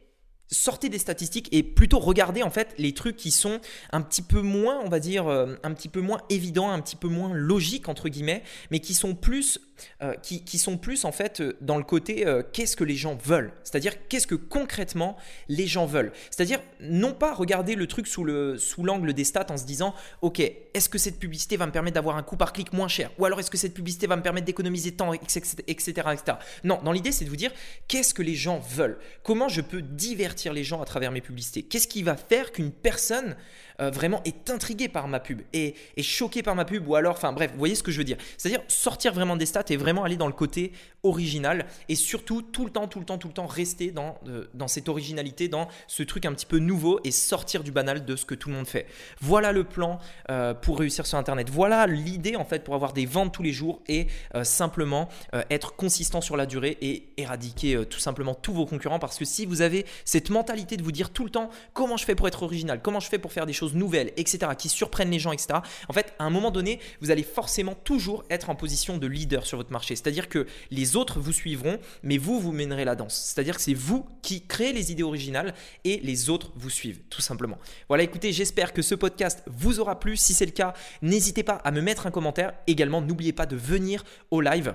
sortez 0.50 0.88
des 0.88 0.98
statistiques 0.98 1.48
et 1.52 1.62
plutôt 1.62 1.98
regardez 1.98 2.42
en 2.42 2.50
fait 2.50 2.74
les 2.78 2.92
trucs 2.92 3.16
qui 3.16 3.30
sont 3.30 3.60
un 3.92 4.00
petit 4.00 4.22
peu 4.22 4.40
moins, 4.40 4.80
on 4.84 4.88
va 4.88 5.00
dire, 5.00 5.26
euh, 5.26 5.56
un 5.62 5.72
petit 5.72 5.88
peu 5.88 6.00
moins 6.00 6.20
évidents, 6.30 6.70
un 6.70 6.80
petit 6.80 6.96
peu 6.96 7.08
moins 7.08 7.32
logiques 7.32 7.88
entre 7.88 8.08
guillemets, 8.08 8.42
mais 8.70 8.80
qui 8.80 8.94
sont 8.94 9.14
plus 9.14 9.60
euh, 10.02 10.14
qui, 10.14 10.58
sont 10.58 10.76
plus 10.76 11.04
en 11.04 11.12
fait 11.12 11.40
euh, 11.40 11.56
dans 11.60 11.76
le 11.76 11.84
côté 11.84 12.26
euh, 12.26 12.42
qu'est-ce 12.52 12.76
que 12.76 12.84
les 12.84 12.94
gens 12.94 13.16
veulent, 13.16 13.52
c'est-à-dire 13.64 13.94
qu'est-ce 14.08 14.26
que 14.26 14.34
concrètement 14.34 15.16
les 15.48 15.66
gens 15.66 15.84
veulent? 15.84 16.12
C'est-à-dire 16.30 16.60
non 16.80 17.12
pas 17.12 17.34
regarder 17.34 17.74
le 17.74 17.86
truc 17.86 18.06
sous 18.06 18.24
le 18.24 18.56
sous 18.56 18.84
l'angle 18.84 19.12
des 19.12 19.24
stats 19.24 19.46
en 19.50 19.56
se 19.56 19.64
disant 19.64 19.94
ok 20.22 20.40
est-ce 20.40 20.88
que 20.88 20.98
cette 20.98 21.18
publicité 21.18 21.56
va 21.56 21.66
me 21.66 21.72
permettre 21.72 21.94
d'avoir 21.94 22.16
un 22.16 22.22
coût 22.22 22.36
par 22.36 22.52
clic 22.52 22.72
moins 22.72 22.88
cher? 22.88 23.10
Ou 23.18 23.24
alors 23.24 23.40
est-ce 23.40 23.50
que 23.50 23.56
cette 23.56 23.74
publicité 23.74 24.06
va 24.06 24.16
me 24.16 24.22
permettre 24.22 24.46
d'économiser 24.46 24.92
temps 24.92 25.12
etc 25.12 25.64
etc. 25.66 26.38
Non, 26.62 26.80
dans 26.82 26.92
l'idée 26.92 27.12
c'est 27.12 27.24
de 27.24 27.30
vous 27.30 27.36
dire 27.36 27.52
qu'est-ce 27.88 28.14
que 28.14 28.22
les 28.22 28.36
gens 28.36 28.58
veulent, 28.60 28.98
comment 29.22 29.48
je 29.48 29.60
peux 29.60 29.82
divertir 29.82 30.52
les 30.52 30.64
gens 30.64 30.80
à 30.80 30.84
travers 30.84 31.10
mes 31.10 31.20
publicités, 31.20 31.62
qu'est-ce 31.62 31.88
qui 31.88 32.02
va 32.02 32.16
faire 32.16 32.52
qu'une 32.52 32.70
personne 32.70 33.36
vraiment 33.78 34.20
est 34.24 34.50
intriguée 34.50 34.88
par 34.88 35.08
ma 35.08 35.20
pub 35.20 35.42
et 35.52 35.74
est 35.96 36.02
choquée 36.02 36.42
par 36.42 36.54
ma 36.54 36.64
pub 36.64 36.86
ou 36.86 36.94
alors 36.94 37.16
enfin 37.16 37.32
bref 37.32 37.50
vous 37.52 37.58
voyez 37.58 37.74
ce 37.74 37.82
que 37.82 37.90
je 37.90 37.98
veux 37.98 38.04
dire, 38.04 38.16
c'est-à-dire 38.36 38.62
sortir 38.68 39.12
vraiment 39.12 39.36
des 39.36 39.46
stats 39.46 39.64
et 39.70 39.76
vraiment 39.76 40.04
aller 40.04 40.16
dans 40.16 40.26
le 40.26 40.32
côté 40.32 40.72
original 41.02 41.66
et 41.88 41.94
surtout 41.94 42.42
tout 42.42 42.64
le 42.64 42.70
temps, 42.70 42.88
tout 42.88 42.98
le 42.98 43.04
temps, 43.04 43.18
tout 43.18 43.28
le 43.28 43.34
temps 43.34 43.46
rester 43.46 43.90
dans, 43.90 44.18
euh, 44.26 44.46
dans 44.54 44.68
cette 44.68 44.88
originalité, 44.88 45.48
dans 45.48 45.68
ce 45.86 46.02
truc 46.02 46.26
un 46.26 46.32
petit 46.32 46.46
peu 46.46 46.58
nouveau 46.58 47.00
et 47.04 47.10
sortir 47.10 47.62
du 47.62 47.70
banal 47.70 48.04
de 48.04 48.16
ce 48.16 48.24
que 48.24 48.34
tout 48.34 48.48
le 48.48 48.56
monde 48.56 48.66
fait. 48.66 48.86
Voilà 49.20 49.52
le 49.52 49.64
plan 49.64 49.98
euh, 50.30 50.54
pour 50.54 50.78
réussir 50.78 51.06
sur 51.06 51.18
Internet. 51.18 51.50
Voilà 51.50 51.86
l'idée 51.86 52.36
en 52.36 52.44
fait 52.44 52.64
pour 52.64 52.74
avoir 52.74 52.92
des 52.92 53.06
ventes 53.06 53.32
tous 53.32 53.42
les 53.42 53.52
jours 53.52 53.80
et 53.86 54.06
euh, 54.34 54.44
simplement 54.44 55.08
être 55.50 55.76
consistant 55.76 56.20
sur 56.20 56.36
la 56.36 56.46
durée 56.46 56.78
et 56.80 57.08
éradiquer 57.16 57.84
tout 57.88 57.98
simplement 57.98 58.34
tous 58.34 58.52
vos 58.52 58.66
concurrents 58.66 58.98
parce 58.98 59.18
que 59.18 59.24
si 59.24 59.46
vous 59.46 59.62
avez 59.62 59.84
cette 60.04 60.30
mentalité 60.30 60.76
de 60.76 60.82
vous 60.82 60.92
dire 60.92 61.10
tout 61.10 61.24
le 61.24 61.30
temps 61.30 61.50
comment 61.72 61.96
je 61.96 62.04
fais 62.04 62.14
pour 62.14 62.28
être 62.28 62.42
original, 62.42 62.80
comment 62.82 63.00
je 63.00 63.08
fais 63.08 63.18
pour 63.18 63.32
faire 63.32 63.46
des 63.46 63.52
choses 63.52 63.63
nouvelles, 63.72 64.12
etc., 64.16 64.52
qui 64.58 64.68
surprennent 64.68 65.10
les 65.10 65.18
gens, 65.18 65.32
etc., 65.32 65.60
en 65.88 65.92
fait, 65.92 66.14
à 66.18 66.24
un 66.24 66.30
moment 66.30 66.50
donné, 66.50 66.80
vous 67.00 67.10
allez 67.10 67.22
forcément 67.22 67.74
toujours 67.74 68.24
être 68.30 68.50
en 68.50 68.54
position 68.54 68.98
de 68.98 69.06
leader 69.06 69.46
sur 69.46 69.56
votre 69.56 69.72
marché. 69.72 69.96
C'est-à-dire 69.96 70.28
que 70.28 70.46
les 70.70 70.96
autres 70.96 71.20
vous 71.20 71.32
suivront, 71.32 71.78
mais 72.02 72.18
vous, 72.18 72.40
vous 72.40 72.52
mènerez 72.52 72.84
la 72.84 72.94
danse. 72.94 73.14
C'est-à-dire 73.14 73.56
que 73.56 73.62
c'est 73.62 73.74
vous 73.74 74.06
qui 74.22 74.46
créez 74.46 74.72
les 74.72 74.92
idées 74.92 75.02
originales 75.02 75.54
et 75.84 76.00
les 76.02 76.30
autres 76.30 76.52
vous 76.56 76.70
suivent, 76.70 77.00
tout 77.10 77.22
simplement. 77.22 77.58
Voilà, 77.88 78.02
écoutez, 78.02 78.32
j'espère 78.32 78.72
que 78.72 78.82
ce 78.82 78.94
podcast 78.94 79.42
vous 79.46 79.80
aura 79.80 79.98
plu. 80.00 80.16
Si 80.16 80.34
c'est 80.34 80.46
le 80.46 80.52
cas, 80.52 80.74
n'hésitez 81.02 81.42
pas 81.42 81.54
à 81.54 81.70
me 81.70 81.80
mettre 81.80 82.06
un 82.06 82.10
commentaire. 82.10 82.52
Également, 82.66 83.00
n'oubliez 83.00 83.32
pas 83.32 83.46
de 83.46 83.56
venir 83.56 84.04
au 84.30 84.40
live. 84.40 84.74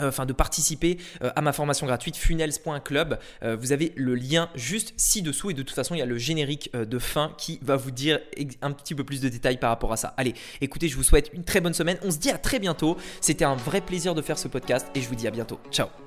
Euh, 0.00 0.08
enfin 0.08 0.26
de 0.26 0.32
participer 0.32 0.98
euh, 1.22 1.30
à 1.36 1.40
ma 1.40 1.52
formation 1.52 1.86
gratuite 1.86 2.16
funnels.club. 2.16 3.18
Euh, 3.42 3.56
vous 3.56 3.70
avez 3.72 3.92
le 3.96 4.14
lien 4.14 4.48
juste 4.54 4.92
ci-dessous 4.96 5.50
et 5.50 5.54
de 5.54 5.62
toute 5.62 5.74
façon 5.74 5.94
il 5.94 5.98
y 5.98 6.02
a 6.02 6.06
le 6.06 6.18
générique 6.18 6.72
de 6.74 6.98
fin 6.98 7.32
qui 7.38 7.60
va 7.62 7.76
vous 7.76 7.90
dire 7.90 8.18
un 8.62 8.72
petit 8.72 8.94
peu 8.94 9.04
plus 9.04 9.20
de 9.20 9.28
détails 9.28 9.58
par 9.58 9.70
rapport 9.70 9.92
à 9.92 9.96
ça. 9.96 10.14
Allez, 10.16 10.34
écoutez, 10.60 10.88
je 10.88 10.96
vous 10.96 11.02
souhaite 11.02 11.30
une 11.32 11.44
très 11.44 11.60
bonne 11.60 11.74
semaine. 11.74 11.98
On 12.02 12.10
se 12.10 12.18
dit 12.18 12.30
à 12.30 12.38
très 12.38 12.58
bientôt. 12.58 12.96
C'était 13.20 13.44
un 13.44 13.54
vrai 13.54 13.80
plaisir 13.80 14.14
de 14.14 14.22
faire 14.22 14.38
ce 14.38 14.48
podcast 14.48 14.88
et 14.94 15.00
je 15.00 15.08
vous 15.08 15.14
dis 15.14 15.28
à 15.28 15.30
bientôt. 15.30 15.60
Ciao 15.70 16.03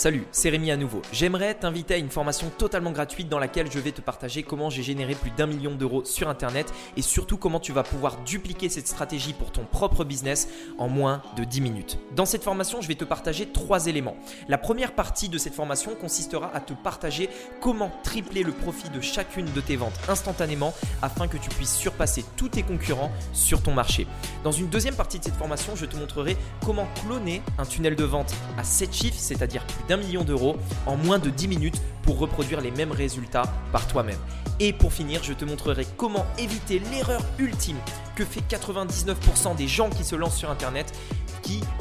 Salut, 0.00 0.26
c'est 0.32 0.48
Rémi 0.48 0.70
à 0.70 0.78
nouveau. 0.78 1.02
J'aimerais 1.12 1.52
t'inviter 1.52 1.92
à 1.92 1.96
une 1.98 2.08
formation 2.08 2.50
totalement 2.56 2.90
gratuite 2.90 3.28
dans 3.28 3.38
laquelle 3.38 3.70
je 3.70 3.78
vais 3.78 3.92
te 3.92 4.00
partager 4.00 4.42
comment 4.42 4.70
j'ai 4.70 4.82
généré 4.82 5.14
plus 5.14 5.30
d'un 5.30 5.46
million 5.46 5.74
d'euros 5.74 6.06
sur 6.06 6.30
Internet 6.30 6.72
et 6.96 7.02
surtout 7.02 7.36
comment 7.36 7.60
tu 7.60 7.72
vas 7.72 7.82
pouvoir 7.82 8.16
dupliquer 8.24 8.70
cette 8.70 8.88
stratégie 8.88 9.34
pour 9.34 9.52
ton 9.52 9.66
propre 9.66 10.04
business 10.04 10.48
en 10.78 10.88
moins 10.88 11.20
de 11.36 11.44
10 11.44 11.60
minutes. 11.60 11.98
Dans 12.16 12.24
cette 12.24 12.42
formation, 12.42 12.80
je 12.80 12.88
vais 12.88 12.94
te 12.94 13.04
partager 13.04 13.52
trois 13.52 13.88
éléments. 13.88 14.16
La 14.48 14.56
première 14.56 14.94
partie 14.94 15.28
de 15.28 15.36
cette 15.36 15.52
formation 15.52 15.94
consistera 15.94 16.50
à 16.54 16.60
te 16.60 16.72
partager 16.72 17.28
comment 17.60 17.92
tripler 18.02 18.42
le 18.42 18.52
profit 18.52 18.88
de 18.88 19.02
chacune 19.02 19.52
de 19.52 19.60
tes 19.60 19.76
ventes 19.76 20.00
instantanément 20.08 20.72
afin 21.02 21.28
que 21.28 21.36
tu 21.36 21.50
puisses 21.50 21.76
surpasser 21.76 22.24
tous 22.38 22.48
tes 22.48 22.62
concurrents 22.62 23.12
sur 23.34 23.62
ton 23.62 23.74
marché. 23.74 24.06
Dans 24.44 24.52
une 24.52 24.68
deuxième 24.68 24.96
partie 24.96 25.18
de 25.18 25.24
cette 25.24 25.36
formation, 25.36 25.76
je 25.76 25.84
te 25.84 25.98
montrerai 25.98 26.38
comment 26.64 26.88
cloner 27.04 27.42
un 27.58 27.66
tunnel 27.66 27.96
de 27.96 28.04
vente 28.04 28.32
à 28.56 28.64
7 28.64 28.94
chiffres, 28.94 29.18
c'est-à-dire 29.18 29.62
plus 29.66 29.89
d'un 29.90 29.96
million 29.96 30.22
d'euros 30.22 30.56
en 30.86 30.96
moins 30.96 31.18
de 31.18 31.30
10 31.30 31.48
minutes 31.48 31.82
pour 32.02 32.20
reproduire 32.20 32.60
les 32.60 32.70
mêmes 32.70 32.92
résultats 32.92 33.42
par 33.72 33.88
toi-même. 33.88 34.20
Et 34.60 34.72
pour 34.72 34.92
finir, 34.92 35.24
je 35.24 35.32
te 35.32 35.44
montrerai 35.44 35.84
comment 35.96 36.26
éviter 36.38 36.80
l'erreur 36.92 37.22
ultime 37.40 37.76
que 38.14 38.24
fait 38.24 38.42
99% 38.48 39.56
des 39.56 39.66
gens 39.66 39.90
qui 39.90 40.04
se 40.04 40.14
lancent 40.14 40.36
sur 40.36 40.48
Internet 40.48 40.92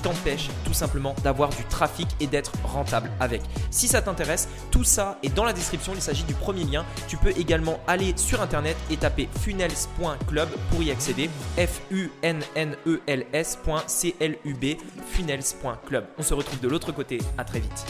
t'empêche 0.01 0.49
tout 0.65 0.73
simplement 0.73 1.15
d'avoir 1.23 1.49
du 1.49 1.63
trafic 1.65 2.08
et 2.19 2.27
d'être 2.27 2.51
rentable 2.63 3.12
avec. 3.19 3.41
Si 3.69 3.88
ça 3.88 4.01
t'intéresse, 4.01 4.47
tout 4.71 4.84
ça 4.84 5.17
est 5.23 5.34
dans 5.34 5.45
la 5.45 5.53
description, 5.53 5.93
il 5.95 6.01
s'agit 6.01 6.23
du 6.23 6.34
premier 6.34 6.63
lien. 6.63 6.86
Tu 7.08 7.17
peux 7.17 7.32
également 7.38 7.79
aller 7.88 8.13
sur 8.15 8.41
internet 8.41 8.75
et 8.89 8.97
taper 8.97 9.29
funnels.club 9.41 10.49
pour 10.71 10.84
y 10.84 10.91
accéder. 10.91 11.29
F 11.58 11.82
U 11.91 12.10
N 12.23 12.41
N 12.55 12.75
E 12.88 13.01
L 13.08 13.25
S.club. 13.34 14.36
funnels.club. 15.12 16.05
On 16.17 16.23
se 16.23 16.34
retrouve 16.34 16.60
de 16.60 16.67
l'autre 16.67 16.91
côté, 16.91 17.19
à 17.38 17.43
très 17.43 17.60
vite. 17.60 17.86